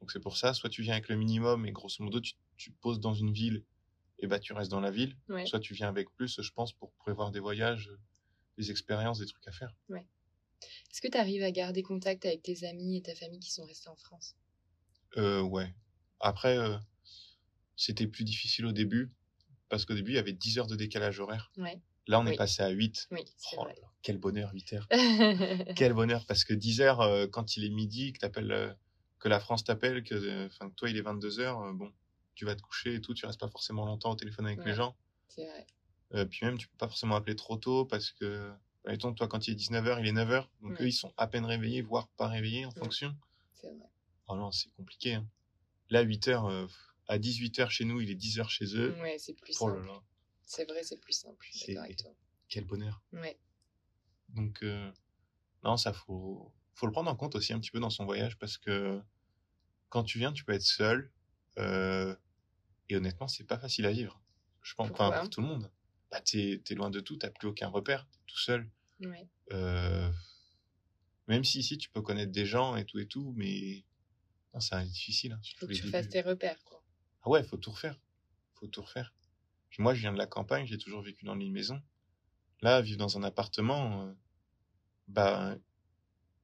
donc 0.00 0.10
c'est 0.10 0.20
pour 0.20 0.36
ça, 0.36 0.52
soit 0.52 0.68
tu 0.68 0.82
viens 0.82 0.94
avec 0.94 1.08
le 1.08 1.16
minimum 1.16 1.64
et 1.64 1.72
grosso 1.72 2.02
modo 2.02 2.20
tu, 2.20 2.34
poses 2.80 3.00
dans 3.00 3.14
une 3.14 3.32
ville 3.32 3.64
et 4.18 4.26
bah 4.26 4.38
tu 4.38 4.52
restes 4.52 4.70
dans 4.70 4.80
la 4.80 4.90
ville, 4.90 5.16
Ouais. 5.28 5.46
soit 5.46 5.60
tu 5.60 5.74
viens 5.74 5.88
avec 5.88 6.10
plus, 6.14 6.40
je 6.40 6.52
pense, 6.52 6.72
pour 6.72 6.92
prévoir 6.94 7.30
des 7.30 7.40
voyages, 7.40 7.90
des 8.58 8.70
expériences, 8.70 9.18
des 9.18 9.26
trucs 9.26 9.46
à 9.48 9.52
faire. 9.52 9.74
Est-ce 10.90 11.00
que 11.00 11.08
tu 11.08 11.18
arrives 11.18 11.42
à 11.42 11.50
garder 11.50 11.82
contact 11.82 12.24
avec 12.26 12.42
tes 12.42 12.64
amis 12.66 12.96
et 12.96 13.02
ta 13.02 13.14
famille 13.14 13.40
qui 13.40 13.50
sont 13.50 13.64
restés 13.64 13.88
en 13.88 13.96
France? 13.96 14.36
Euh, 15.16 15.40
ouais. 15.42 15.74
Après, 16.20 16.56
euh, 16.56 16.76
c'était 17.76 18.06
plus 18.06 18.24
difficile 18.24 18.66
au 18.66 18.72
début, 18.72 19.12
parce 19.68 19.84
qu'au 19.84 19.94
début, 19.94 20.12
il 20.12 20.16
y 20.16 20.18
avait 20.18 20.32
10 20.32 20.58
heures 20.58 20.66
de 20.66 20.76
décalage 20.76 21.20
horaire. 21.20 21.52
Ouais. 21.56 21.80
Là, 22.06 22.20
on 22.20 22.26
Oui. 22.26 22.34
est 22.34 22.36
passé 22.36 22.62
à 22.62 22.68
8. 22.68 23.08
Oui, 23.10 23.24
c'est 23.36 23.56
Oh 23.56 23.64
vrai. 23.64 23.74
là 23.74 23.80
là, 23.82 23.88
quel 24.02 24.18
bonheur, 24.18 24.50
8 24.52 24.72
heures. 24.72 24.88
Quel 25.76 25.92
bonheur, 25.94 26.26
parce 26.26 26.44
que 26.44 26.54
10 26.54 26.80
heures, 26.80 27.00
euh, 27.00 27.26
quand 27.26 27.56
il 27.56 27.64
est 27.64 27.70
midi, 27.70 28.12
que, 28.12 28.18
t'appelles, 28.18 28.52
euh, 28.52 28.72
que 29.18 29.28
la 29.28 29.40
France 29.40 29.64
t'appelle, 29.64 30.02
que, 30.02 30.14
que 30.48 30.68
toi, 30.76 30.90
il 30.90 30.96
est 30.96 31.02
22 31.02 31.38
heures, 31.40 31.72
bon, 31.74 31.92
tu 32.34 32.44
vas 32.44 32.54
te 32.56 32.62
coucher 32.62 32.94
et 32.94 33.00
tout, 33.00 33.14
tu 33.14 33.24
restes 33.26 33.40
pas 33.40 33.48
forcément 33.48 33.86
longtemps 33.86 34.10
au 34.10 34.16
téléphone 34.16 34.46
avec 34.46 34.58
Ouais. 34.58 34.66
les 34.66 34.74
gens. 34.74 34.96
c'est 35.28 35.46
vrai. 35.46 35.66
Puis 36.26 36.44
même, 36.44 36.58
tu 36.58 36.68
peux 36.68 36.76
pas 36.76 36.88
forcément 36.88 37.16
appeler 37.16 37.36
trop 37.36 37.56
tôt, 37.56 37.84
parce 37.86 38.10
que, 38.12 38.52
mettons, 38.86 39.12
toi, 39.14 39.28
quand 39.28 39.46
il 39.48 39.52
est 39.52 39.54
19h, 39.54 40.00
il 40.00 40.06
est 40.06 40.12
9h, 40.12 40.48
donc 40.60 40.72
Ouais. 40.72 40.82
eux, 40.84 40.88
ils 40.88 40.92
sont 40.92 41.12
à 41.16 41.26
peine 41.26 41.44
réveillés, 41.44 41.82
voire 41.82 42.08
pas 42.16 42.28
réveillés 42.28 42.64
en 42.64 42.70
Ouais. 42.70 42.78
fonction. 42.78 43.16
C'est 43.54 43.68
vrai. 43.68 43.88
Oh 44.28 44.36
non, 44.36 44.50
c'est 44.50 44.70
compliqué. 44.74 45.14
hein. 45.14 45.26
Là, 45.90 46.00
8 46.02 46.28
heures, 46.28 46.46
euh, 46.46 46.66
à 47.08 47.18
18 47.18 47.58
heures 47.58 47.70
chez 47.70 47.84
nous, 47.84 48.00
il 48.00 48.10
est 48.10 48.14
10 48.14 48.38
heures 48.40 48.50
chez 48.50 48.76
eux. 48.76 48.94
Ouais, 49.00 49.18
c'est 49.18 49.34
plus 49.34 49.56
Oh 49.60 49.68
là 49.68 49.74
simple. 49.82 50.00
C'est 50.44 50.68
vrai, 50.68 50.82
c'est 50.82 50.98
plus 51.00 51.12
simple. 51.12 51.46
C'est- 51.52 51.76
quel 52.48 52.64
bonheur. 52.64 53.02
Ouais. 53.12 53.38
Donc, 54.28 54.62
euh, 54.62 54.90
non, 55.64 55.76
ça 55.76 55.92
faut, 55.92 56.52
faut 56.74 56.86
le 56.86 56.92
prendre 56.92 57.10
en 57.10 57.16
compte 57.16 57.34
aussi 57.34 57.52
un 57.52 57.60
petit 57.60 57.70
peu 57.70 57.80
dans 57.80 57.90
son 57.90 58.04
voyage 58.04 58.38
parce 58.38 58.58
que 58.58 59.00
quand 59.88 60.04
tu 60.04 60.18
viens, 60.18 60.32
tu 60.32 60.44
peux 60.44 60.52
être 60.52 60.62
seul. 60.62 61.10
euh, 61.58 62.16
et 62.88 62.96
honnêtement, 62.96 63.28
c'est 63.28 63.44
pas 63.44 63.58
facile 63.58 63.84
à 63.86 63.92
vivre. 63.92 64.20
Je 64.62 64.74
pense, 64.74 64.86
enfin, 64.90 65.04
Pourquoi? 65.06 65.20
pour 65.20 65.30
tout 65.30 65.40
le 65.42 65.46
monde. 65.48 65.70
Bah, 66.12 66.20
t'es, 66.20 66.60
t'es 66.64 66.74
loin 66.74 66.90
de 66.90 67.00
tout, 67.00 67.16
t'as 67.16 67.30
plus 67.30 67.48
aucun 67.48 67.68
repère, 67.68 68.06
t'es 68.06 68.18
tout 68.26 68.38
seul. 68.38 68.70
Ouais. 69.00 69.26
Euh, 69.52 70.10
même 71.26 71.42
si 71.44 71.58
ici, 71.60 71.78
tu 71.78 71.88
peux 71.88 72.02
connaître 72.02 72.32
des 72.32 72.46
gens 72.46 72.76
et 72.76 72.84
tout 72.84 72.98
et 72.98 73.06
tout, 73.06 73.32
mais 73.36 73.84
non, 74.54 74.60
c'est 74.60 74.82
difficile. 74.84 75.32
Hein, 75.32 75.40
Faut 75.58 75.66
que 75.66 75.72
tu 75.72 75.86
fasses 75.88 76.08
tes 76.08 76.20
repères, 76.20 76.62
quoi. 76.64 76.82
Ah 77.22 77.30
ouais, 77.30 77.42
faut 77.42 77.56
tout 77.56 77.70
refaire. 77.70 77.98
Faut 78.54 78.66
tout 78.66 78.82
refaire. 78.82 79.14
Puis 79.70 79.82
moi, 79.82 79.94
je 79.94 80.00
viens 80.00 80.12
de 80.12 80.18
la 80.18 80.26
campagne, 80.26 80.66
j'ai 80.66 80.76
toujours 80.78 81.00
vécu 81.02 81.24
dans 81.24 81.38
une 81.38 81.50
maison. 81.52 81.80
Là, 82.60 82.82
vivre 82.82 82.98
dans 82.98 83.16
un 83.16 83.22
appartement, 83.22 84.02
euh, 84.06 84.12
bah, 85.08 85.56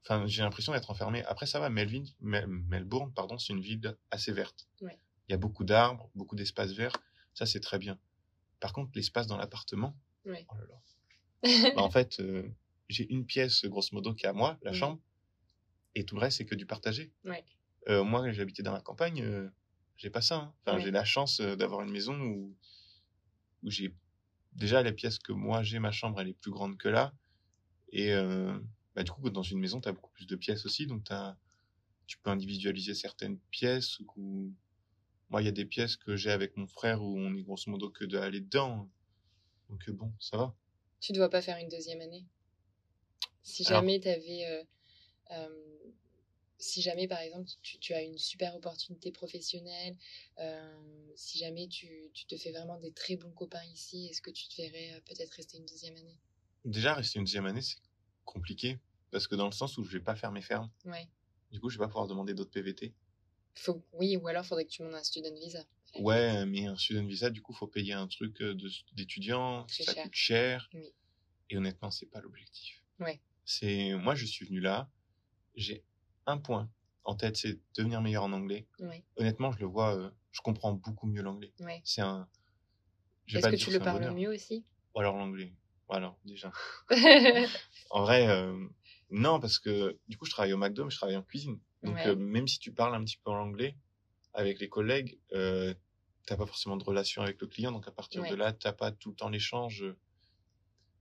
enfin, 0.02 0.26
j'ai 0.26 0.42
l'impression 0.42 0.72
d'être 0.72 0.90
enfermé. 0.90 1.22
Après, 1.24 1.44
ça 1.46 1.60
va, 1.60 1.68
Melvin, 1.68 2.04
Mel- 2.20 2.46
Melbourne, 2.46 3.12
pardon, 3.12 3.36
c'est 3.38 3.52
une 3.52 3.60
ville 3.60 3.96
assez 4.10 4.32
verte. 4.32 4.66
Ouais. 4.80 4.98
Il 5.28 5.32
y 5.32 5.34
a 5.34 5.38
beaucoup 5.38 5.64
d'arbres, 5.64 6.10
beaucoup 6.14 6.36
d'espaces 6.36 6.72
verts. 6.72 6.96
Ça, 7.34 7.44
c'est 7.44 7.60
très 7.60 7.78
bien. 7.78 7.98
Par 8.60 8.72
contre, 8.72 8.90
l'espace 8.94 9.26
dans 9.26 9.36
l'appartement, 9.36 9.96
oh 10.26 10.30
là 10.30 10.64
là. 10.68 11.72
Bah, 11.76 11.82
en 11.82 11.90
fait, 11.90 12.18
euh, 12.20 12.48
j'ai 12.88 13.10
une 13.12 13.24
pièce, 13.24 13.64
grosso 13.66 13.90
modo, 13.92 14.12
qui 14.14 14.26
est 14.26 14.28
à 14.28 14.32
moi, 14.32 14.58
la 14.62 14.72
Mhm. 14.72 14.76
chambre, 14.76 15.00
et 15.94 16.04
tout 16.04 16.16
le 16.16 16.20
reste, 16.22 16.38
c'est 16.38 16.44
que 16.46 16.54
du 16.54 16.66
partagé. 16.66 17.12
Ouais. 17.24 17.44
Euh, 17.88 18.02
moi, 18.04 18.30
j'habitais 18.32 18.62
dans 18.62 18.72
la 18.72 18.80
campagne, 18.80 19.22
euh, 19.22 19.48
j'ai 19.96 20.10
pas 20.10 20.20
ça. 20.22 20.36
hein. 20.36 20.54
Enfin, 20.66 20.76
Ouais. 20.78 20.84
j'ai 20.84 20.90
la 20.90 21.04
chance 21.04 21.40
d'avoir 21.40 21.82
une 21.82 21.90
maison 21.90 22.18
où, 22.20 22.56
où 23.62 23.70
j'ai 23.70 23.94
déjà 24.52 24.82
les 24.82 24.92
pièces 24.92 25.18
que 25.18 25.32
moi 25.32 25.62
j'ai, 25.62 25.78
ma 25.78 25.92
chambre, 25.92 26.20
elle 26.20 26.28
est 26.28 26.34
plus 26.40 26.50
grande 26.50 26.76
que 26.76 26.88
là. 26.88 27.12
Et 27.92 28.12
bah, 28.94 29.02
du 29.04 29.10
coup, 29.12 29.30
dans 29.30 29.42
une 29.42 29.60
maison, 29.60 29.80
tu 29.80 29.88
as 29.88 29.92
beaucoup 29.92 30.10
plus 30.10 30.26
de 30.26 30.34
pièces 30.36 30.66
aussi, 30.66 30.86
donc 30.86 31.04
tu 32.06 32.18
peux 32.18 32.30
individualiser 32.30 32.94
certaines 32.94 33.38
pièces. 33.50 33.98
Ou... 34.16 34.52
Moi, 35.30 35.42
il 35.42 35.44
y 35.44 35.48
a 35.48 35.52
des 35.52 35.66
pièces 35.66 35.96
que 35.96 36.16
j'ai 36.16 36.30
avec 36.30 36.56
mon 36.56 36.66
frère 36.66 37.02
où 37.02 37.18
on 37.18 37.34
est 37.36 37.42
grosso 37.42 37.70
modo 37.70 37.90
que 37.90 38.04
d'aller 38.04 38.40
dedans. 38.40 38.88
Donc 39.68 39.88
euh, 39.88 39.92
bon, 39.92 40.12
ça 40.18 40.36
va. 40.36 40.54
Tu 41.00 41.12
dois 41.12 41.28
pas 41.28 41.42
faire 41.42 41.58
une 41.58 41.68
deuxième 41.68 42.00
année. 42.00 42.24
Si 43.42 43.64
jamais 43.64 44.00
tu 44.00 44.08
avais. 44.08 44.66
si 46.58 46.82
jamais, 46.82 47.06
par 47.06 47.20
exemple, 47.20 47.48
tu, 47.62 47.78
tu 47.78 47.94
as 47.94 48.02
une 48.02 48.18
super 48.18 48.54
opportunité 48.56 49.12
professionnelle, 49.12 49.96
euh, 50.38 51.12
si 51.14 51.38
jamais 51.38 51.68
tu, 51.68 52.10
tu 52.12 52.26
te 52.26 52.36
fais 52.36 52.50
vraiment 52.50 52.78
des 52.78 52.92
très 52.92 53.16
bons 53.16 53.30
copains 53.30 53.64
ici, 53.72 54.06
est-ce 54.06 54.20
que 54.20 54.30
tu 54.30 54.48
te 54.48 54.56
verrais 54.56 54.94
euh, 54.94 55.00
peut-être 55.06 55.30
rester 55.30 55.58
une 55.58 55.66
deuxième 55.66 55.96
année? 55.96 56.18
Déjà, 56.64 56.94
rester 56.94 57.18
une 57.18 57.24
deuxième 57.24 57.46
année, 57.46 57.62
c'est 57.62 57.78
compliqué. 58.24 58.78
Parce 59.10 59.26
que 59.26 59.34
dans 59.34 59.46
le 59.46 59.52
sens 59.52 59.78
où 59.78 59.84
je 59.84 59.92
vais 59.92 60.04
pas 60.04 60.16
faire 60.16 60.32
mes 60.32 60.42
fermes. 60.42 60.70
Ouais. 60.84 61.08
Du 61.50 61.60
coup, 61.60 61.70
je 61.70 61.78
vais 61.78 61.84
pas 61.84 61.88
pouvoir 61.88 62.08
demander 62.08 62.34
d'autres 62.34 62.50
PVT. 62.50 62.92
Faut, 63.54 63.82
oui, 63.94 64.16
ou 64.16 64.28
alors 64.28 64.44
faudrait 64.44 64.64
que 64.64 64.70
tu 64.70 64.82
montes 64.82 64.94
un 64.94 65.02
student 65.02 65.34
visa. 65.34 65.64
Ouais, 65.98 66.44
mais 66.46 66.66
un 66.66 66.76
student 66.76 67.06
visa, 67.06 67.30
du 67.30 67.42
coup, 67.42 67.52
faut 67.52 67.66
payer 67.66 67.92
un 67.94 68.06
truc 68.06 68.40
euh, 68.42 68.56
d'étudiant, 68.92 69.66
ça 69.68 69.92
cher. 69.92 70.02
coûte 70.04 70.14
cher. 70.14 70.68
Oui. 70.74 70.92
Et 71.50 71.56
honnêtement, 71.56 71.90
c'est 71.90 72.06
pas 72.06 72.20
l'objectif. 72.20 72.82
Ouais. 73.00 73.20
C'est 73.44 73.94
moi, 73.94 74.14
je 74.14 74.26
suis 74.26 74.44
venu 74.46 74.60
là, 74.60 74.90
j'ai 75.56 75.84
un 76.26 76.38
point 76.38 76.70
en 77.04 77.14
tête, 77.16 77.36
c'est 77.38 77.58
devenir 77.74 78.02
meilleur 78.02 78.24
en 78.24 78.32
anglais. 78.32 78.66
Ouais, 78.80 79.02
Honnêtement, 79.16 79.50
je 79.50 79.58
le 79.60 79.66
vois, 79.66 79.96
euh, 79.96 80.10
je 80.30 80.42
comprends 80.42 80.74
beaucoup 80.74 81.06
mieux 81.06 81.22
l'anglais. 81.22 81.52
ouais. 81.60 81.80
C'est 81.84 82.02
un. 82.02 82.28
Est-ce 83.28 83.48
que 83.48 83.56
tu 83.56 83.70
le 83.70 83.78
parles 83.78 84.00
bonheur. 84.00 84.14
mieux 84.14 84.28
aussi? 84.28 84.64
Ou 84.94 85.00
alors 85.00 85.16
l'anglais. 85.16 85.54
Ou 85.88 85.94
alors 85.94 86.18
déjà. 86.24 86.52
En 87.90 88.02
vrai, 88.02 88.28
euh, 88.28 88.68
non, 89.10 89.40
parce 89.40 89.58
que 89.58 89.98
du 90.08 90.18
coup, 90.18 90.26
je 90.26 90.30
travaille 90.30 90.52
au 90.52 90.58
McDo, 90.58 90.84
mais 90.84 90.90
je 90.90 90.96
travaille 90.96 91.16
en 91.16 91.22
cuisine. 91.22 91.58
Donc, 91.82 91.94
Ouais. 91.96 92.06
euh, 92.08 92.16
même 92.16 92.48
si 92.48 92.58
tu 92.58 92.72
parles 92.72 92.94
un 92.94 93.04
petit 93.04 93.18
peu 93.18 93.30
en 93.30 93.40
anglais 93.40 93.76
avec 94.34 94.60
les 94.60 94.68
collègues, 94.68 95.18
euh, 95.32 95.74
t'as 96.26 96.36
pas 96.36 96.46
forcément 96.46 96.76
de 96.76 96.84
relation 96.84 97.22
avec 97.22 97.40
le 97.40 97.46
client. 97.46 97.72
Donc, 97.72 97.88
à 97.88 97.92
partir 97.92 98.22
Ouais. 98.22 98.30
de 98.30 98.34
là, 98.34 98.52
t'as 98.52 98.72
pas 98.72 98.92
tout 98.92 99.10
le 99.10 99.16
temps 99.16 99.28
l'échange. 99.28 99.84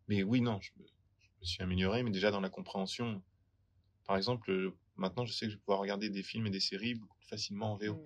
Mais 0.07 0.23
oui, 0.23 0.41
non, 0.41 0.59
je 0.61 0.71
me, 0.77 0.85
je 1.21 1.29
me 1.41 1.45
suis 1.45 1.61
amélioré, 1.63 2.03
mais 2.03 2.11
déjà 2.11 2.31
dans 2.31 2.39
la 2.39 2.49
compréhension. 2.49 3.23
Par 4.05 4.17
exemple, 4.17 4.51
euh, 4.51 4.77
maintenant, 4.95 5.25
je 5.25 5.33
sais 5.33 5.45
que 5.45 5.51
je 5.51 5.57
vais 5.57 5.61
pouvoir 5.61 5.79
regarder 5.79 6.09
des 6.09 6.23
films 6.23 6.47
et 6.47 6.49
des 6.51 6.59
séries 6.61 6.95
beaucoup 6.95 7.17
plus 7.17 7.27
facilement 7.27 7.73
en 7.73 7.77
VO. 7.77 8.03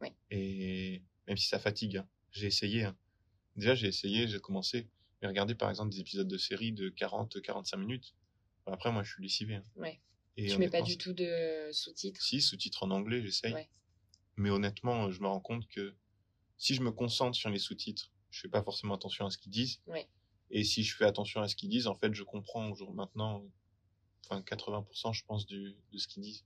Ouais. 0.00 0.14
Et 0.30 1.02
même 1.26 1.36
si 1.36 1.48
ça 1.48 1.58
fatigue, 1.58 1.98
hein, 1.98 2.08
j'ai 2.32 2.46
essayé. 2.46 2.84
hein. 2.84 2.96
Déjà, 3.56 3.74
j'ai 3.74 3.88
essayé, 3.88 4.28
j'ai 4.28 4.40
commencé. 4.40 4.88
Mais 5.22 5.28
regarder 5.28 5.54
par 5.54 5.70
exemple 5.70 5.90
des 5.90 6.00
épisodes 6.00 6.28
de 6.28 6.38
séries 6.38 6.72
de 6.72 6.90
40-45 6.90 7.76
minutes. 7.78 8.14
Après, 8.66 8.92
moi, 8.92 9.02
je 9.02 9.12
suis 9.12 9.22
lessivé. 9.22 9.56
hein. 9.56 9.64
Ouais. 9.76 10.00
Et 10.38 10.46
Tu 10.46 10.58
mets 10.58 10.70
pas 10.70 10.82
du 10.82 10.96
tout 10.96 11.12
de 11.12 11.68
sous-titres? 11.72 12.22
Si, 12.22 12.40
sous-titres 12.40 12.84
en 12.84 12.92
anglais, 12.92 13.20
j'essaye. 13.20 13.52
Ouais. 13.52 13.68
Mais 14.36 14.50
honnêtement, 14.50 15.10
je 15.10 15.20
me 15.20 15.26
rends 15.26 15.40
compte 15.40 15.66
que 15.66 15.96
si 16.58 16.76
je 16.76 16.80
me 16.80 16.92
concentre 16.92 17.36
sur 17.36 17.50
les 17.50 17.58
sous-titres, 17.58 18.12
je 18.30 18.42
fais 18.42 18.48
pas 18.48 18.62
forcément 18.62 18.94
attention 18.94 19.26
à 19.26 19.30
ce 19.30 19.38
qu'ils 19.38 19.50
disent. 19.50 19.80
Ouais. 19.88 20.08
Et 20.52 20.62
si 20.62 20.84
je 20.84 20.94
fais 20.94 21.04
attention 21.04 21.42
à 21.42 21.48
ce 21.48 21.56
qu'ils 21.56 21.68
disent, 21.68 21.88
en 21.88 21.94
fait, 21.96 22.14
je 22.14 22.22
comprends 22.22 22.72
maintenant, 22.94 23.44
enfin 24.24 24.40
80%, 24.40 25.12
je 25.12 25.24
pense, 25.24 25.44
du, 25.44 25.74
de 25.90 25.98
ce 25.98 26.06
qu'ils 26.06 26.22
disent. 26.22 26.44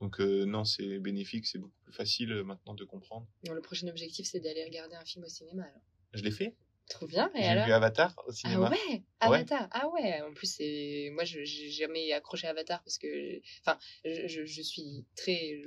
Donc 0.00 0.20
euh, 0.20 0.44
non, 0.44 0.64
c'est 0.64 1.00
bénéfique, 1.00 1.46
c'est 1.46 1.58
beaucoup 1.58 1.78
plus 1.82 1.92
facile 1.92 2.32
euh, 2.32 2.44
maintenant 2.44 2.74
de 2.74 2.84
comprendre. 2.84 3.26
Non, 3.46 3.52
le 3.52 3.60
prochain 3.60 3.88
objectif, 3.88 4.26
c'est 4.26 4.40
d'aller 4.40 4.64
regarder 4.64 4.94
un 4.94 5.04
film 5.04 5.24
au 5.24 5.28
cinéma. 5.28 5.64
Alors. 5.64 5.82
Je 6.14 6.22
l'ai 6.22 6.30
fait. 6.30 6.56
Trop 6.92 7.06
bien. 7.06 7.30
Et 7.34 7.42
J'ai 7.42 7.64
vu 7.64 7.72
Avatar 7.72 8.14
au 8.26 8.30
Ah 8.30 8.32
cinéma. 8.32 8.70
ouais, 8.70 9.02
Avatar. 9.20 9.66
Ah 9.70 9.88
ouais. 9.88 10.20
En 10.20 10.32
plus, 10.34 10.46
c'est 10.46 11.08
moi, 11.12 11.24
je 11.24 11.42
j'ai 11.42 11.70
jamais 11.70 12.12
accroché 12.12 12.46
à 12.46 12.50
Avatar 12.50 12.82
parce 12.82 12.98
que, 12.98 13.40
enfin, 13.60 13.78
je, 14.04 14.26
je, 14.28 14.44
je 14.44 14.62
suis 14.62 15.06
très, 15.16 15.62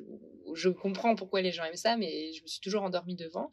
je 0.53 0.69
comprends 0.69 1.15
pourquoi 1.15 1.41
les 1.41 1.51
gens 1.51 1.63
aiment 1.63 1.75
ça, 1.75 1.97
mais 1.97 2.31
je 2.33 2.43
me 2.43 2.47
suis 2.47 2.59
toujours 2.59 2.83
endormie 2.83 3.15
devant, 3.15 3.49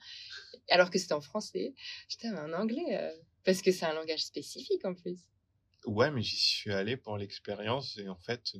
alors 0.68 0.90
que 0.90 0.98
c'était 0.98 1.14
en 1.14 1.22
français. 1.22 1.74
J'étais 2.08 2.28
en 2.28 2.52
anglais 2.52 2.84
euh, 2.98 3.10
parce 3.44 3.62
que 3.62 3.72
c'est 3.72 3.86
un 3.86 3.94
langage 3.94 4.24
spécifique 4.24 4.84
en 4.84 4.94
plus. 4.94 5.18
Ouais, 5.86 6.10
mais 6.10 6.22
j'y 6.22 6.36
suis 6.36 6.72
allé 6.72 6.96
pour 6.96 7.16
l'expérience 7.16 7.96
et 7.98 8.08
en 8.08 8.16
fait, 8.18 8.52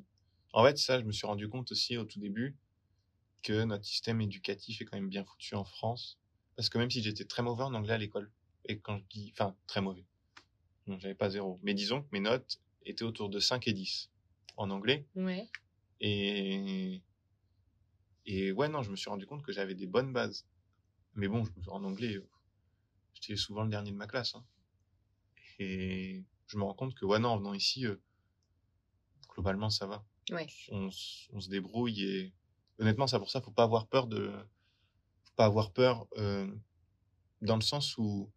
en 0.55 0.65
fait, 0.65 0.79
ça, 0.79 0.99
je 0.99 1.05
me 1.05 1.13
suis 1.13 1.27
rendu 1.27 1.49
compte 1.49 1.71
aussi 1.71 1.97
au 1.99 2.05
tout 2.05 2.19
début 2.19 2.57
que 3.43 3.65
notre 3.65 3.85
système 3.85 4.21
éducatif 4.21 4.81
est 4.81 4.85
quand 4.87 4.97
même 4.97 5.09
bien 5.09 5.25
foutu 5.25 5.55
en 5.55 5.65
France. 5.65 6.19
Parce 6.57 6.69
que 6.69 6.79
même 6.79 6.91
si 6.91 7.03
j'étais 7.03 7.25
très 7.25 7.43
mauvais 7.43 7.65
en 7.65 7.75
anglais 7.75 7.95
à 7.95 7.99
l'école, 7.99 8.31
et 8.65 8.79
quand 8.79 8.99
je 8.99 9.05
dis, 9.11 9.33
enfin, 9.35 9.57
très 9.67 9.81
mauvais, 9.81 10.05
non, 10.87 10.99
j'avais 10.99 11.15
pas 11.15 11.31
zéro, 11.31 11.61
mais 11.63 11.75
disons 11.75 12.03
que 12.03 12.09
mes 12.13 12.21
notes 12.21 12.61
étaient 12.85 13.05
autour 13.05 13.29
de 13.29 13.39
5 13.39 13.69
et 13.69 13.73
10 13.73 14.11
en 14.57 14.71
anglais. 14.71 15.07
Ouais. 15.15 15.49
Et, 16.01 17.03
et 18.27 18.53
ouais, 18.53 18.69
non, 18.69 18.83
je 18.83 18.91
me 18.91 18.97
suis 18.97 19.09
rendu 19.11 19.27
compte 19.27 19.43
que 19.43 19.53
j'avais 19.53 19.75
des 19.75 19.87
bonnes 19.87 20.13
bases. 20.13 20.47
Mais 21.15 21.29
bon, 21.29 21.45
je 21.45 21.71
en 21.71 21.85
anglais, 21.85 22.19
j'étais 23.15 23.37
souvent 23.37 23.63
le 23.63 23.71
dernier 23.71 23.93
de 23.93 23.97
ma 23.97 24.07
classe. 24.07 24.35
hein. 24.35 24.45
Et 25.59 26.25
je 26.47 26.59
me 26.59 26.65
rends 26.65 26.75
compte 26.75 26.95
que, 26.95 27.05
ouais, 27.05 27.19
non, 27.19 27.31
en 27.31 27.39
venant 27.39 27.55
ici, 27.55 27.87
euh, 27.87 27.97
globalement, 29.29 29.71
ça 29.71 29.87
va. 29.87 30.05
Ouais. 30.31 30.47
On, 30.71 30.91
se 30.91 31.49
débrouille 31.49 32.05
et 32.05 32.33
honnêtement, 32.79 33.07
ça 33.07 33.19
pour 33.19 33.31
ça, 33.31 33.41
faut 33.41 33.51
pas 33.51 33.65
avoir 33.65 33.87
peur 33.87 34.07
de, 34.07 34.33
faut 35.25 35.35
pas 35.37 35.47
avoir 35.47 35.73
peur 35.73 36.07
euh, 36.17 36.47
dans 37.41 37.57
le 37.57 37.63
sens 37.63 37.99
où 37.99 38.31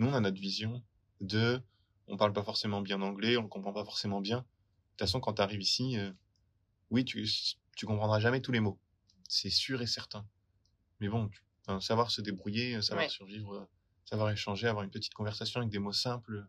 nous, 0.00 0.08
on 0.08 0.14
a 0.14 0.20
notre 0.20 0.40
vision 0.40 0.82
de, 1.20 1.60
on 2.06 2.16
parle 2.16 2.32
pas 2.32 2.42
forcément 2.42 2.80
bien 2.80 3.00
anglais, 3.02 3.36
on 3.36 3.42
le 3.42 3.48
comprend 3.48 3.72
pas 3.72 3.84
forcément 3.84 4.20
bien. 4.20 4.38
De 4.38 4.42
toute 4.92 5.00
façon, 5.00 5.20
quand 5.20 5.34
tu 5.34 5.42
arrives 5.42 5.60
ici, 5.60 5.98
euh, 5.98 6.10
oui, 6.90 7.04
tu, 7.04 7.28
tu 7.76 7.86
comprendras 7.86 8.18
jamais 8.18 8.40
tous 8.40 8.50
les 8.52 8.60
mots. 8.60 8.78
C'est 9.28 9.50
sûr 9.50 9.80
et 9.82 9.86
certain. 9.86 10.26
Mais 11.00 11.08
bon, 11.08 11.28
tu- 11.28 11.42
enfin, 11.66 11.80
savoir 11.80 12.10
se 12.10 12.20
débrouiller, 12.22 12.80
savoir 12.82 13.04
Ouais. 13.04 13.10
survivre, 13.10 13.54
euh, 13.54 13.64
savoir 14.06 14.30
échanger, 14.30 14.66
avoir 14.68 14.84
une 14.84 14.90
petite 14.90 15.12
conversation 15.14 15.60
avec 15.60 15.70
des 15.70 15.78
mots 15.78 15.92
simples, 15.92 16.46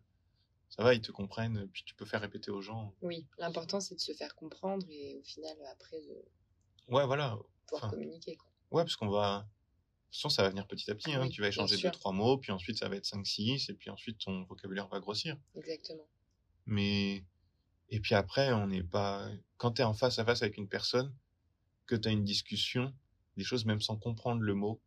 ça 0.70 0.82
va, 0.82 0.94
ils 0.94 1.02
te 1.02 1.12
comprennent, 1.12 1.68
puis 1.68 1.84
tu 1.84 1.94
peux 1.94 2.06
faire 2.06 2.22
répéter 2.22 2.50
aux 2.50 2.62
gens. 2.62 2.94
Oui. 3.02 3.26
L'important, 3.38 3.80
c'est 3.80 3.94
de 3.94 4.00
se 4.00 4.12
faire 4.14 4.34
comprendre 4.34 4.86
et 4.88 5.18
au 5.18 5.22
final, 5.22 5.54
après, 5.70 6.00
de 6.00 6.24
Ouais, 6.88 7.04
voilà. 7.06 7.36
pouvoir 7.66 7.84
Enfin, 7.84 7.90
communiquer. 7.90 8.36
Quoi. 8.36 8.50
Ouais, 8.70 8.82
parce 8.84 8.96
qu'on 8.96 9.10
va. 9.10 9.46
De 10.12 10.14
toute 10.14 10.22
façon, 10.24 10.28
ça 10.28 10.42
va 10.42 10.50
venir 10.50 10.66
petit 10.66 10.90
à 10.90 10.94
petit. 10.94 11.10
Hein. 11.14 11.22
Oui, 11.22 11.30
tu 11.30 11.40
vas 11.40 11.48
échanger 11.48 11.76
deux, 11.78 11.90
trois 11.90 12.12
mots, 12.12 12.36
puis 12.36 12.52
ensuite 12.52 12.76
ça 12.76 12.86
va 12.90 12.96
être 12.96 13.06
5, 13.06 13.26
6, 13.26 13.70
et 13.70 13.74
puis 13.74 13.88
ensuite 13.88 14.18
ton 14.18 14.42
vocabulaire 14.44 14.86
va 14.88 15.00
grossir. 15.00 15.38
Exactement. 15.54 16.06
Mais. 16.66 17.24
Et 17.88 17.98
puis 18.00 18.14
après, 18.14 18.52
on 18.52 18.66
n'est 18.66 18.82
pas. 18.82 19.26
Quand 19.56 19.72
tu 19.72 19.80
es 19.82 19.84
en 19.86 19.94
face 19.94 20.18
à 20.18 20.24
face 20.26 20.42
avec 20.42 20.58
une 20.58 20.68
personne, 20.68 21.14
que 21.86 21.94
tu 21.96 22.08
as 22.08 22.12
une 22.12 22.24
discussion, 22.24 22.92
des 23.38 23.44
choses, 23.44 23.64
même 23.64 23.80
sans 23.80 23.96
comprendre 23.96 24.42
le 24.42 24.54
mot, 24.54 24.80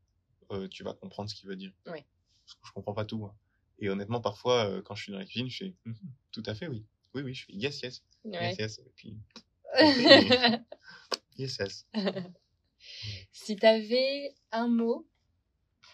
euh, 0.51 0.67
tu 0.67 0.83
vas 0.83 0.93
comprendre 0.93 1.27
ce 1.29 1.35
qu'il 1.35 1.49
veut 1.49 1.55
dire. 1.55 1.71
Oui. 1.87 2.03
Parce 2.45 2.53
que 2.55 2.67
je 2.67 2.71
comprends 2.73 2.93
pas 2.93 3.05
tout. 3.05 3.25
hein. 3.25 3.35
Et 3.79 3.89
honnêtement, 3.89 4.21
parfois, 4.21 4.65
euh, 4.69 4.81
quand 4.83 4.93
je 4.93 5.03
suis 5.03 5.11
dans 5.11 5.17
la 5.17 5.25
cuisine, 5.25 5.49
je 5.49 5.65
fais 5.65 5.73
Mhm, 5.85 5.95
tout 6.31 6.43
à 6.45 6.53
fait, 6.53 6.67
oui. 6.67 6.85
Oui, 7.15 7.23
oui, 7.23 7.33
je 7.33 7.45
fais 7.45 7.53
yes, 7.53 7.81
yes, 7.81 8.03
Ouais. 8.25 8.31
yes, 8.55 8.57
yes. 8.59 8.79
Et 8.79 8.91
puis, 8.95 9.17
yes, 11.37 11.57
yes. 11.59 11.85
si 13.31 13.55
tu 13.55 13.65
avais 13.65 14.33
un 14.51 14.67
mot 14.67 15.07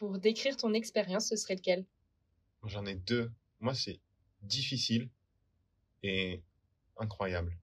pour 0.02 0.18
décrire 0.18 0.58
ton 0.58 0.74
expérience, 0.74 1.30
ce 1.30 1.36
serait 1.36 1.54
lequel? 1.54 1.86
J'en 2.64 2.88
ai 2.88 2.96
deux. 2.96 3.32
Moi, 3.60 3.76
c'est 3.76 4.00
difficile 4.42 5.12
et 6.02 6.42
incroyable. 6.98 7.56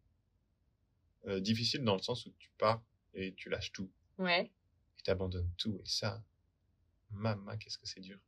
Euh, 1.26 1.40
difficile 1.40 1.82
dans 1.82 1.96
le 1.96 2.00
sens 2.00 2.26
où 2.26 2.32
tu 2.38 2.52
pars 2.56 2.80
et 3.12 3.34
tu 3.34 3.48
lâches 3.50 3.72
tout 3.72 3.90
Ouais. 4.18 4.52
et 4.98 5.02
t'abandonnes 5.02 5.50
tout. 5.58 5.80
Et 5.82 5.88
ça, 5.88 6.22
maman, 7.10 7.56
qu'est-ce 7.58 7.76
que 7.76 7.88
c'est 7.88 7.98
dur. 8.00 8.20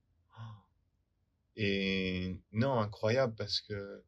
Et 1.54 2.40
non, 2.50 2.80
incroyable 2.80 3.36
parce 3.36 3.60
que 3.60 4.02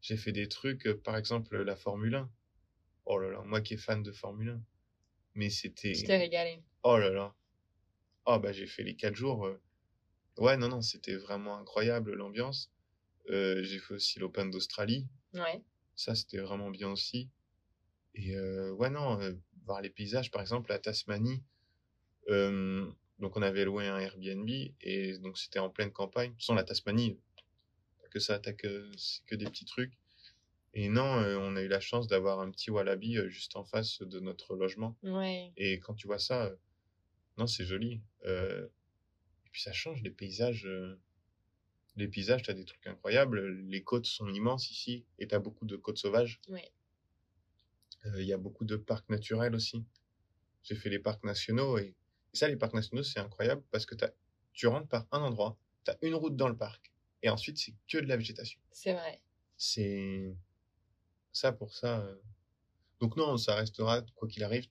j'ai 0.00 0.16
fait 0.16 0.32
des 0.32 0.48
trucs, 0.48 0.86
euh, 0.86 0.98
par 0.98 1.18
exemple 1.18 1.58
la 1.62 1.76
Formule 1.76 2.14
1. 2.14 2.30
Oh 3.04 3.18
là 3.18 3.28
là, 3.32 3.42
moi 3.42 3.60
qui 3.60 3.74
est 3.74 3.76
fan 3.76 4.02
de 4.02 4.12
Formule 4.12 4.48
1. 4.48 4.62
Mais 5.34 5.50
c'était... 5.50 5.92
Tu 5.92 6.04
t'es 6.04 6.16
régalé. 6.16 6.62
Oh 6.84 6.96
là 6.96 7.10
là. 7.10 7.34
Oh 8.26 8.38
bah 8.38 8.52
j'ai 8.52 8.66
fait 8.66 8.82
les 8.82 8.96
quatre 8.96 9.14
jours. 9.14 9.46
euh. 9.46 9.60
Ouais, 10.38 10.56
non, 10.56 10.68
non, 10.68 10.82
c'était 10.82 11.16
vraiment 11.16 11.56
incroyable 11.56 12.14
l'ambiance. 12.14 12.70
Euh, 13.30 13.62
j'ai 13.62 13.78
fait 13.78 13.94
aussi 13.94 14.18
l'Open 14.18 14.50
d'Australie. 14.50 15.06
Ouais. 15.32 15.62
Ça, 15.94 16.14
c'était 16.14 16.38
vraiment 16.38 16.70
bien 16.70 16.90
aussi. 16.90 17.30
Et 18.14 18.36
euh, 18.36 18.72
ouais, 18.72 18.90
non, 18.90 19.20
euh, 19.20 19.32
voir 19.64 19.80
les 19.80 19.90
paysages, 19.90 20.30
par 20.30 20.42
exemple, 20.42 20.70
à 20.72 20.78
Tasmanie. 20.78 21.42
donc 22.28 23.34
on 23.36 23.42
avait 23.42 23.64
loué 23.64 23.86
un 23.86 23.98
Airbnb 23.98 24.48
et 24.82 25.18
donc 25.18 25.38
c'était 25.38 25.58
en 25.58 25.70
pleine 25.70 25.90
campagne. 25.92 26.34
Façon, 26.34 26.54
la 26.54 26.64
Tasmanie, 26.64 27.18
t'as 28.02 28.08
que 28.08 28.18
ça, 28.18 28.38
t'as 28.38 28.52
que, 28.52 28.90
c'est 28.96 29.24
que 29.24 29.34
des 29.36 29.46
petits 29.46 29.64
trucs. 29.64 29.94
Et 30.74 30.90
non, 30.90 31.02
on 31.04 31.56
a 31.56 31.62
eu 31.62 31.68
la 31.68 31.80
chance 31.80 32.06
d'avoir 32.06 32.40
un 32.40 32.50
petit 32.50 32.70
wallaby 32.70 33.16
juste 33.28 33.56
en 33.56 33.64
face 33.64 34.02
de 34.02 34.20
notre 34.20 34.54
logement. 34.54 34.94
Ouais. 35.02 35.50
Et 35.56 35.78
quand 35.80 35.94
tu 35.94 36.06
vois 36.06 36.18
ça, 36.18 36.52
non, 37.38 37.46
c'est 37.46 37.64
joli. 37.64 38.00
Euh, 38.24 38.66
et 39.46 39.48
puis 39.50 39.62
ça 39.62 39.72
change 39.72 40.02
les 40.02 40.10
paysages. 40.10 40.66
euh, 40.66 40.98
les 41.96 42.08
paysages, 42.08 42.42
t'as 42.42 42.52
des 42.52 42.64
trucs 42.64 42.86
incroyables. 42.86 43.48
Les 43.68 43.82
côtes 43.82 44.06
sont 44.06 44.28
immenses 44.28 44.70
ici, 44.70 45.04
et 45.18 45.26
t'as 45.26 45.38
beaucoup 45.38 45.64
de 45.66 45.76
côtes 45.76 45.98
sauvages. 45.98 46.40
Ouais. 46.48 46.70
Euh, 48.06 48.20
Il 48.20 48.26
y 48.26 48.32
a 48.32 48.38
beaucoup 48.38 48.64
de 48.64 48.76
parcs 48.76 49.08
naturels 49.08 49.54
aussi. 49.54 49.84
J'ai 50.62 50.74
fait 50.74 50.90
les 50.90 50.98
parcs 50.98 51.24
nationaux, 51.24 51.78
et, 51.78 51.94
et 52.32 52.36
ça, 52.36 52.48
les 52.48 52.56
parcs 52.56 52.74
nationaux, 52.74 53.02
c'est 53.02 53.20
incroyable 53.20 53.62
parce 53.70 53.86
que 53.86 53.94
t'as, 53.94 54.10
tu 54.52 54.66
rentres 54.66 54.88
par 54.88 55.06
un 55.12 55.20
endroit, 55.22 55.58
t'as 55.84 55.96
une 56.02 56.14
route 56.14 56.36
dans 56.36 56.48
le 56.48 56.56
parc, 56.56 56.92
et 57.22 57.30
ensuite 57.30 57.56
c'est 57.58 57.72
que 57.88 57.98
de 57.98 58.06
la 58.06 58.16
végétation. 58.16 58.58
C'est 58.72 58.92
vrai. 58.92 59.22
C'est 59.56 60.34
ça 61.32 61.52
pour 61.52 61.72
ça. 61.74 62.06
Donc 63.00 63.16
non, 63.16 63.36
ça 63.36 63.54
restera, 63.54 64.02
quoi 64.16 64.28
qu'il 64.28 64.42
arrive, 64.44 64.66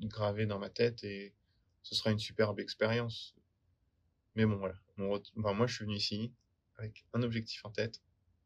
gravé 0.00 0.46
dans 0.46 0.58
ma 0.58 0.70
tête 0.70 1.02
et 1.04 1.34
ce 1.82 1.94
sera 1.94 2.10
une 2.10 2.18
superbe 2.18 2.60
expérience. 2.60 3.34
Mais 4.34 4.46
bon, 4.46 4.56
voilà. 4.56 4.74
Enfin, 4.98 5.52
moi, 5.54 5.66
je 5.66 5.74
suis 5.74 5.84
venu 5.84 5.96
ici 5.96 6.32
avec 6.76 7.04
un 7.12 7.22
objectif 7.22 7.64
en 7.64 7.70
tête, 7.70 8.00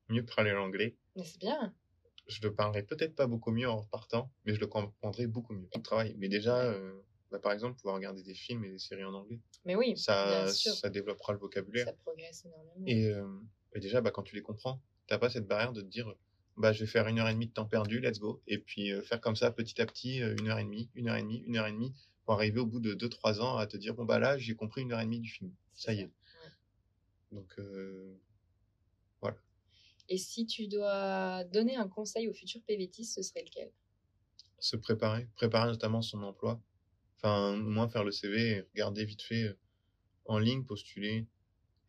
mieux 0.08 0.24
parler 0.24 0.52
l'anglais. 0.52 0.96
Mais 1.16 1.24
c'est 1.24 1.38
bien. 1.38 1.74
Je 2.26 2.40
le 2.42 2.54
parlerai 2.54 2.82
peut-être 2.82 3.14
pas 3.14 3.26
beaucoup 3.26 3.50
mieux 3.50 3.68
en 3.68 3.80
repartant, 3.80 4.30
mais 4.44 4.54
je 4.54 4.60
le 4.60 4.66
comprendrai 4.66 5.26
beaucoup 5.26 5.52
mieux 5.52 5.68
au 5.74 5.78
travail. 5.80 6.14
Mais 6.18 6.28
déjà, 6.28 6.58
euh, 6.62 7.00
bah, 7.30 7.38
par 7.38 7.52
exemple, 7.52 7.76
pouvoir 7.76 7.96
regarder 7.96 8.22
des 8.22 8.34
films 8.34 8.64
et 8.64 8.70
des 8.70 8.78
séries 8.78 9.04
en 9.04 9.12
anglais, 9.12 9.40
Mais 9.64 9.76
oui, 9.76 9.96
ça, 9.96 10.44
bien 10.44 10.52
sûr. 10.52 10.72
ça 10.72 10.88
développera 10.88 11.32
le 11.32 11.38
vocabulaire. 11.38 11.86
Ça 11.86 11.92
progresse 11.92 12.44
énormément. 12.46 12.86
Et, 12.86 13.08
euh, 13.10 13.28
et 13.74 13.80
déjà, 13.80 14.00
bah, 14.00 14.10
quand 14.10 14.22
tu 14.22 14.34
les 14.34 14.42
comprends, 14.42 14.80
t'as 15.06 15.18
pas 15.18 15.28
cette 15.28 15.46
barrière 15.46 15.72
de 15.72 15.82
te 15.82 15.86
dire, 15.86 16.14
bah, 16.56 16.72
je 16.72 16.80
vais 16.80 16.86
faire 16.86 17.06
une 17.08 17.18
heure 17.18 17.28
et 17.28 17.34
demie 17.34 17.48
de 17.48 17.52
temps 17.52 17.66
perdu, 17.66 18.00
let's 18.00 18.18
go. 18.18 18.42
Et 18.46 18.58
puis 18.58 18.92
euh, 18.92 19.02
faire 19.02 19.20
comme 19.20 19.36
ça 19.36 19.50
petit 19.50 19.80
à 19.82 19.86
petit, 19.86 20.22
euh, 20.22 20.34
une 20.40 20.48
heure 20.48 20.58
et 20.58 20.64
demie, 20.64 20.88
une 20.94 21.08
heure 21.08 21.16
et 21.16 21.22
demie, 21.22 21.42
une 21.46 21.56
heure 21.56 21.66
et 21.66 21.72
demie, 21.72 21.92
pour 22.24 22.34
arriver 22.34 22.60
au 22.60 22.66
bout 22.66 22.80
de 22.80 22.94
deux, 22.94 23.08
trois 23.08 23.40
ans 23.40 23.56
à 23.56 23.66
te 23.66 23.76
dire, 23.76 23.94
bon, 23.94 24.04
bah 24.04 24.18
là, 24.18 24.38
j'ai 24.38 24.54
compris 24.54 24.82
une 24.82 24.92
heure 24.92 25.00
et 25.00 25.04
demie 25.04 25.20
du 25.20 25.30
film. 25.30 25.52
Ça 25.74 25.92
y 25.92 26.00
est. 26.00 26.04
Ouais. 26.04 26.10
Donc, 27.32 27.54
euh, 27.58 28.16
Et 30.08 30.18
si 30.18 30.46
tu 30.46 30.68
dois 30.68 31.44
donner 31.44 31.76
un 31.76 31.88
conseil 31.88 32.28
au 32.28 32.32
futur 32.32 32.60
PVTiste, 32.62 33.14
ce 33.14 33.22
serait 33.22 33.44
lequel? 33.44 33.72
Se 34.58 34.76
préparer, 34.76 35.28
préparer 35.34 35.70
notamment 35.70 36.02
son 36.02 36.22
emploi. 36.22 36.60
Enfin, 37.16 37.56
moins 37.56 37.88
faire 37.88 38.04
le 38.04 38.12
CV, 38.12 38.66
regarder 38.74 39.04
vite 39.04 39.22
fait 39.22 39.44
euh, 39.44 39.58
en 40.26 40.38
ligne, 40.38 40.64
postuler 40.64 41.26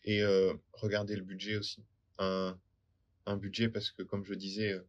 et 0.06 0.22
euh, 0.22 0.54
regarder 0.74 1.16
le 1.16 1.24
budget 1.24 1.58
aussi. 1.58 1.84
Un, 2.20 2.58
un 3.26 3.38
budget 3.38 3.68
parce 3.68 3.92
que, 3.92 4.04
comme 4.04 4.24
je 4.24 4.34
disais, 4.34 4.72
euh, 4.72 4.88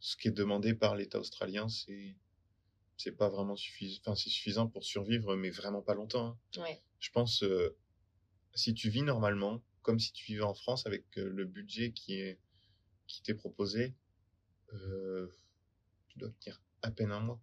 ce 0.00 0.16
qui 0.16 0.28
est 0.28 0.32
demandé 0.32 0.74
par 0.74 0.96
l'État 0.96 1.20
australien, 1.20 1.68
c'est 1.68 2.16
c'est 2.96 3.12
pas 3.12 3.28
vraiment 3.28 3.56
suffisant. 3.56 4.00
Enfin, 4.02 4.14
c'est 4.14 4.30
suffisant 4.30 4.66
pour 4.68 4.84
survivre, 4.84 5.36
mais 5.36 5.50
vraiment 5.50 5.82
pas 5.82 5.94
longtemps. 5.94 6.38
hein. 6.56 6.60
Ouais. 6.62 6.82
Je 6.98 7.10
pense, 7.10 7.42
euh, 7.42 7.76
si 8.54 8.74
tu 8.74 8.88
vis 8.90 9.02
normalement, 9.02 9.62
comme 9.82 9.98
si 9.98 10.12
tu 10.12 10.24
vivais 10.26 10.42
en 10.42 10.54
France 10.54 10.86
avec 10.86 11.04
euh, 11.18 11.28
le 11.28 11.44
budget 11.44 11.92
qui 11.92 12.14
est 12.14 12.38
qui 13.06 13.22
t'est 13.22 13.34
proposé, 13.34 13.94
euh, 14.72 15.28
tu 16.08 16.18
dois 16.18 16.30
tenir 16.40 16.60
à 16.82 16.90
peine 16.90 17.12
un 17.12 17.20
mois. 17.20 17.40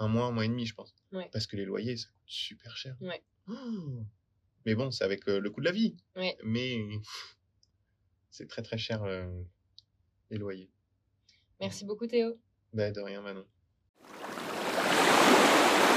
Un 0.00 0.08
mois, 0.08 0.26
un 0.26 0.32
mois 0.32 0.44
et 0.44 0.48
demi, 0.48 0.66
je 0.66 0.74
pense. 0.74 0.92
Ouais. 1.12 1.28
Parce 1.32 1.46
que 1.46 1.56
les 1.56 1.64
loyers, 1.64 1.96
ça 1.96 2.08
coûte 2.08 2.22
super 2.26 2.76
cher. 2.76 2.96
Ouais. 3.00 3.22
Oh 3.48 4.02
mais 4.66 4.74
bon, 4.74 4.90
c'est 4.90 5.04
avec 5.04 5.28
euh, 5.28 5.38
le 5.40 5.50
coût 5.50 5.60
de 5.60 5.66
la 5.66 5.72
vie. 5.72 5.94
Mais 6.42 6.78
c'est 8.30 8.48
très 8.48 8.62
très 8.62 8.78
cher 8.78 9.04
les 10.30 10.38
loyers. 10.38 10.70
Merci 11.60 11.84
beaucoup 11.84 12.06
Théo. 12.06 12.40
Bah, 12.72 12.90
de 12.90 13.00
rien, 13.00 13.20
Manon. 13.20 13.46